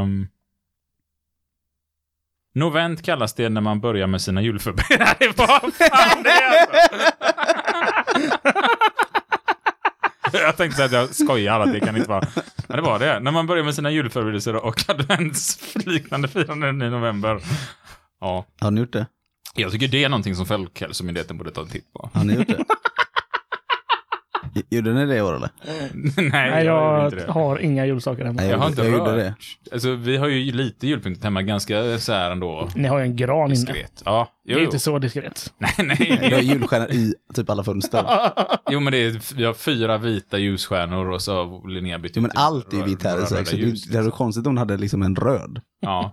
[0.00, 0.28] Um,
[2.54, 5.16] novent kallas det när man börjar med sina julförberedelser.
[5.20, 7.12] Nej, vad fan det är alltså.
[10.32, 12.26] Jag tänkte säga att jag skojar, att det kan inte vara...
[12.66, 13.20] Men det var det.
[13.20, 17.40] När man börjar med sina julförberedelser och adventsliknande firanden i november.
[18.20, 19.06] Ja, Har ni gjort det?
[19.54, 22.10] jag tycker det är någonting som Folkhälsomyndigheten borde ta en titt på.
[22.14, 22.64] Har ni gjort det?
[24.70, 25.50] Gjorde ni det i år eller?
[25.94, 27.32] Nej, Nej, jag, jag inte det.
[27.32, 28.40] har inga julsaker hemma.
[28.40, 29.16] Nej, Jag har inte jag rört.
[29.16, 29.34] det.
[29.72, 33.16] Alltså, vi har ju lite julpyntat hemma, ganska så här ändå Ni har ju en
[33.16, 33.54] gran inne.
[33.54, 34.02] diskret.
[34.04, 34.66] Ja, Det jo, är jo.
[34.66, 35.52] inte så diskret.
[35.58, 36.44] Nej, Jag har nej.
[36.44, 38.04] julstjärnor i typ alla fönster.
[38.70, 42.22] Jo, men det är, vi har fyra vita ljusstjärnor och så har Linnea bytt Jo,
[42.22, 43.42] men ut allt är vitt här i så det,
[43.90, 45.60] det hade varit konstigt om hon hade liksom en röd.
[45.80, 46.12] Ja,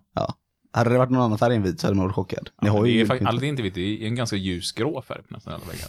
[0.75, 2.49] Hade det varit någon annan färg än vit så hade man varit chockad.
[2.61, 5.23] Ni ja har ju det är är inte vitt, det är en ganska ljusgrå färg
[5.23, 5.87] på nästan alla väggar.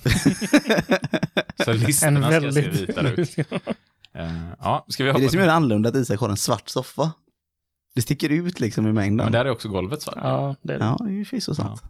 [1.64, 2.80] så En listorna ska se väldigt...
[2.80, 3.38] vitare ut.
[4.14, 6.36] Eh, ja, ska vi Det är det som gör det annorlunda att Isak har en
[6.36, 7.12] svart soffa.
[7.94, 9.24] Det sticker ut liksom i mängden.
[9.26, 10.18] Men där är också golvet svart.
[10.22, 10.84] Ja, det är det.
[10.84, 11.82] Ja, det är ju förvisso sant.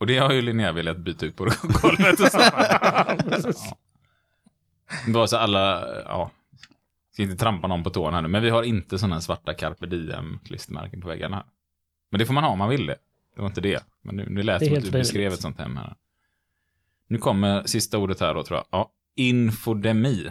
[0.00, 2.38] Och det har ju Linnea velat byta ut på golvet och så.
[2.40, 3.76] Ja.
[5.06, 6.30] Bara så alla, ja.
[7.12, 9.86] Ska inte trampa någon på tårna här nu, men vi har inte sådana svarta carpe
[9.86, 11.44] diem klistermärken på väggarna här.
[12.10, 12.96] Men det får man ha om man vill det.
[13.34, 13.84] Det var inte det.
[14.02, 15.34] Men nu, nu lät Det som att du beskrev frivilligt.
[15.34, 15.94] ett sånt hem här.
[17.06, 18.66] Nu kommer sista ordet här då tror jag.
[18.70, 20.28] Ja, infodemi.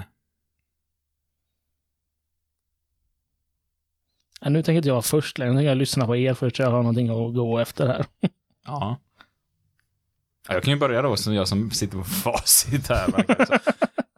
[4.41, 5.51] Ja, nu tänker inte jag först längre.
[5.53, 8.05] Nu tänker jag lyssna på er först så jag har någonting att gå efter här.
[8.19, 8.29] Ja.
[8.65, 8.97] ja.
[10.53, 13.25] Jag kan ju börja då, som jag som sitter på facit här.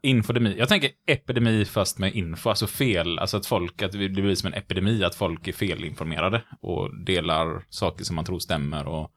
[0.02, 0.56] Infodemi.
[0.58, 3.20] Jag tänker epidemi fast med info, alltså fel.
[3.20, 7.66] Alltså att folk, att det blir som en epidemi, att folk är felinformerade och delar
[7.70, 8.86] saker som man tror stämmer.
[8.88, 9.12] Och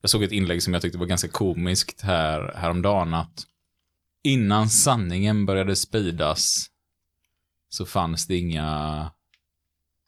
[0.00, 3.46] jag såg ett inlägg som jag tyckte var ganska komiskt här, häromdagen, att
[4.22, 6.66] innan sanningen började spridas
[7.68, 9.10] så fanns det inga,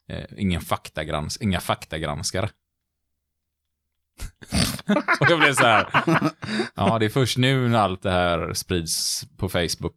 [0.09, 2.49] eh, ingen faktagrans, inga faktagranskare.
[5.19, 5.87] och jag blev så här,
[6.75, 9.93] ja det är först nu när allt det här sprids på Facebook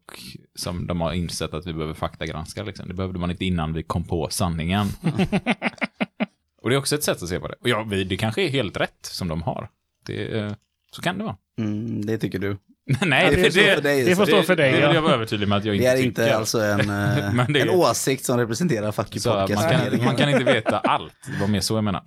[0.55, 2.63] som de har insett att vi behöver faktagranska.
[2.63, 2.87] Liksom.
[2.87, 4.87] Det behövde man inte innan vi kom på sanningen.
[6.61, 7.55] och det är också ett sätt att se på det.
[7.61, 9.69] Och ja, vi, det kanske är helt rätt som de har.
[10.05, 10.51] Det, eh,
[10.91, 11.35] så kan det vara.
[11.59, 12.57] Mm, det tycker du.
[13.05, 14.03] Nej, Ja, det, det får det, dig.
[14.03, 14.87] det får stå för dig, Det ja.
[14.87, 16.07] vill jag vara övertydlig med att jag Det inte är tycker.
[16.07, 19.69] inte alltså en, eh, Men det är- en åsikt som representerar Fuck you man, podcast.
[19.91, 21.13] kan, man kan inte veta allt.
[21.33, 22.03] Det var mer så jag menar.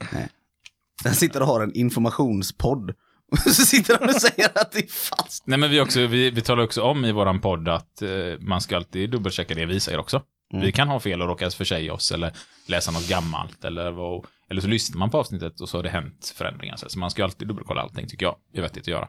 [1.05, 2.94] Den sitter och har en informationspodd.
[3.32, 5.47] Och så sitter han och säger att det är falskt.
[5.47, 8.61] Nej, men vi, också, vi, vi talar också om i våran podd att eh, man
[8.61, 10.22] ska alltid dubbelchecka det vi säger också.
[10.53, 10.66] Mm.
[10.66, 12.32] Vi kan ha fel och råka försäga oss eller
[12.66, 15.88] läsa något gammalt eller, vad, eller så lyssnar man på avsnittet och så har det
[15.88, 16.76] hänt förändringar.
[16.76, 19.09] Så man ska alltid dubbelkolla allting tycker jag är vettigt att göra.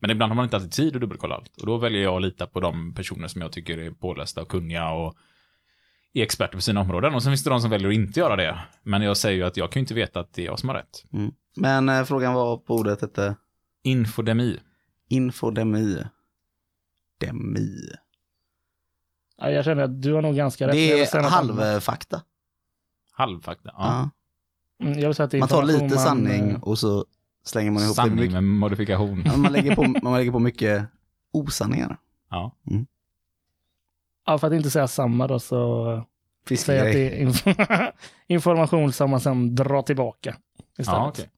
[0.00, 1.56] Men ibland har man inte alltid tid att dubbelkolla allt.
[1.56, 4.48] Och då väljer jag att lita på de personer som jag tycker är pålästa och
[4.48, 5.14] kunniga och
[6.14, 7.14] är experter på sina områden.
[7.14, 8.58] Och sen finns det de som väljer att inte göra det.
[8.82, 10.68] Men jag säger ju att jag kan ju inte veta att det är jag som
[10.68, 11.04] har rätt.
[11.56, 13.36] Men eh, frågan var på ordet hette
[13.82, 14.58] Infodemi.
[15.08, 16.04] infodemi.
[17.20, 17.76] Demi.
[19.38, 20.72] Ja, jag känner att du har nog ganska rätt.
[20.74, 22.22] Det är halvfakta.
[23.12, 23.70] Halvfakta.
[23.76, 24.10] Ja.
[24.78, 24.86] Ja.
[24.86, 27.04] Mm, Jag vill säga att det är Man tar lite man, sanning eh, och så
[27.44, 28.02] slänger man ihop det.
[28.02, 29.24] Sanning med modifikation.
[29.36, 30.86] Man, lägger på, man lägger på mycket
[31.32, 31.96] osanningar.
[32.30, 32.56] Ja.
[34.26, 36.04] Ja, för att inte säga samma då så
[36.58, 37.92] säger jag att det är inf-
[38.26, 40.36] information som man sen drar tillbaka.
[40.78, 40.98] Istället.
[40.98, 41.30] Ja, okej.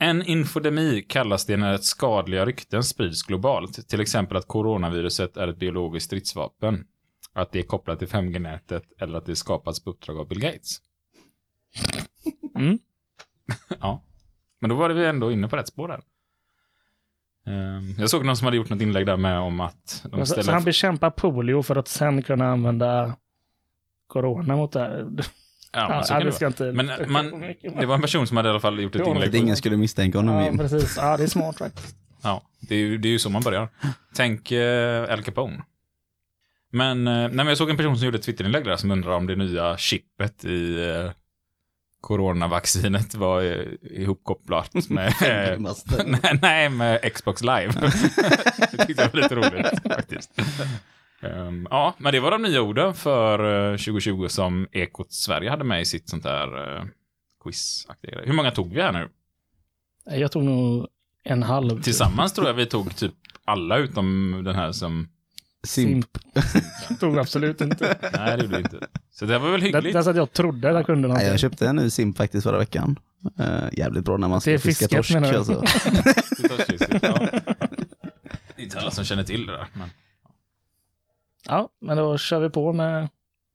[0.00, 3.88] En infodemi kallas det när ett skadliga rykten sprids globalt.
[3.88, 6.86] Till exempel att coronaviruset är ett biologiskt stridsvapen.
[7.32, 10.78] Att det är kopplat till 5G-nätet eller att det skapats på uppdrag av Bill Gates.
[12.54, 12.78] Mm.
[13.80, 14.02] ja.
[14.60, 16.00] Men då var vi ändå inne på rätt spår där.
[17.48, 20.26] Ehm, Jag såg någon som hade gjort något inlägg där med om att de Så,
[20.26, 20.52] så ställer...
[20.52, 23.16] han bekämpar polio för att sen kunna använda
[24.06, 25.06] corona mot det här.
[25.72, 26.72] Ja, men så ja, kan det det inte...
[26.72, 29.28] Men man, det var en person som hade i alla fall gjort ett inlägg.
[29.28, 30.34] Att ingen skulle misstänka honom.
[30.34, 30.58] Ja, Jim.
[30.58, 30.96] precis.
[30.96, 31.96] Ja, det är smart faktiskt.
[32.22, 33.68] Ja, det är ju, det är ju så man börjar.
[34.14, 35.62] Tänk eh, Al Capone.
[36.72, 39.12] Men, eh, nej, men jag såg en person som gjorde ett Twitterinlägg där som undrar
[39.12, 41.10] om det nya chippet i eh,
[42.00, 45.58] coronavaccinet var eh, ihopkopplat med, eh,
[46.06, 47.72] nej, nej, med Xbox Live.
[48.70, 50.40] det tyckte jag var lite roligt faktiskt.
[51.22, 55.64] Ehm, ja, men det var de nya orden för eh, 2020 som Ekot Sverige hade
[55.64, 56.84] med i sitt sånt där uh,
[57.44, 59.08] quiz Hur många tog vi här nu?
[60.04, 60.88] Jag tog nog
[61.24, 61.82] en halv.
[61.82, 65.08] Tillsammans tror jag vi tog typ alla utom den här som...
[65.66, 66.06] Simp.
[67.00, 67.96] tog absolut inte.
[68.18, 68.86] Nej, det gjorde inte.
[69.12, 69.92] Så det var väl hyggligt.
[69.92, 71.28] det är så att jag trodde att jag kunde Nej, någonting.
[71.30, 72.98] jag köpte en ny simp faktiskt förra veckan.
[73.38, 75.34] Eh, jävligt bra när man ska fiska fisket, torsk.
[75.34, 75.52] Alltså.
[78.56, 79.66] Det är inte alla som känner till det där.
[79.72, 79.90] Men
[81.48, 83.08] Ja, men då kör vi på med...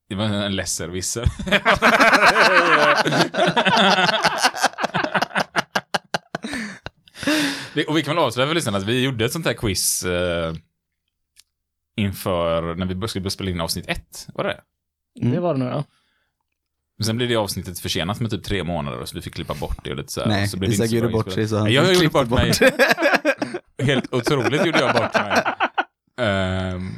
[0.10, 1.26] det var en lesservisser.
[7.74, 10.04] Vi- Och vi kan väl avslöja för lyssnarna att vi gjorde ett sånt här quiz
[10.06, 10.54] eh,
[11.96, 14.28] inför när vi skulle börja spela in avsnitt ett.
[14.34, 14.62] Var det det?
[15.22, 15.34] Mm.
[15.34, 15.84] Det var det nu ja.
[16.98, 19.78] Men sen blev det avsnittet försenat med typ tre månader så vi fick klippa bort
[19.84, 20.28] det och lite så här.
[20.28, 22.54] Nej, så blev det Isak gjorde bort sig så han Jag gjorde klippte bort mig.
[23.78, 25.44] Helt otroligt gjorde jag bort mig.
[26.28, 26.90] Ehm,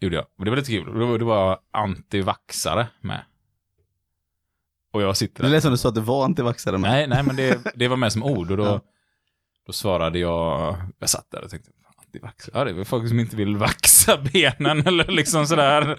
[0.00, 0.24] gjorde jag.
[0.38, 0.98] Och det var lite kul.
[0.98, 3.20] Det var, det var antivaxare med.
[4.92, 5.54] Och jag sitter Det där.
[5.54, 6.90] lät som du sa att det var antivaxare med.
[6.90, 8.50] Nej, nej, men det, det var med som ord.
[8.50, 8.80] Och då, Ja.
[9.66, 11.70] då svarade jag, jag satt där och tänkte,
[12.16, 15.96] antivaxare, ja det är väl folk som inte vill vaxa benen eller liksom sådär.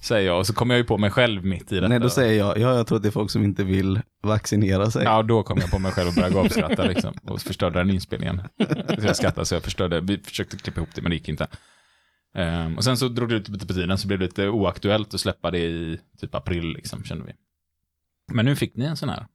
[0.00, 0.38] Säger jag.
[0.38, 1.88] Och så kom jag ju på mig själv mitt i detta.
[1.88, 4.90] Nej, då säger jag, ja, jag tror att det är folk som inte vill vaccinera
[4.90, 5.04] sig.
[5.04, 7.14] Ja, då kom jag på mig själv och började gapskratta liksom.
[7.22, 8.42] Och förstörde den inspelningen.
[8.98, 10.00] Så jag skrattade så jag förstörde.
[10.00, 11.46] Vi försökte klippa ihop det, men det gick inte.
[12.34, 15.14] Ehm, och sen så drog det ut lite på tiden, så blev det lite oaktuellt
[15.14, 17.32] att släppa det i typ april, liksom, kände vi.
[18.32, 19.26] Men nu fick ni en sån här.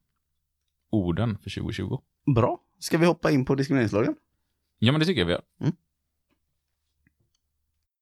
[0.90, 1.98] Orden för 2020.
[2.34, 2.60] Bra.
[2.78, 4.14] Ska vi hoppa in på diskrimineringslagen?
[4.78, 5.42] Ja, men det tycker jag vi gör.
[5.60, 5.72] Mm.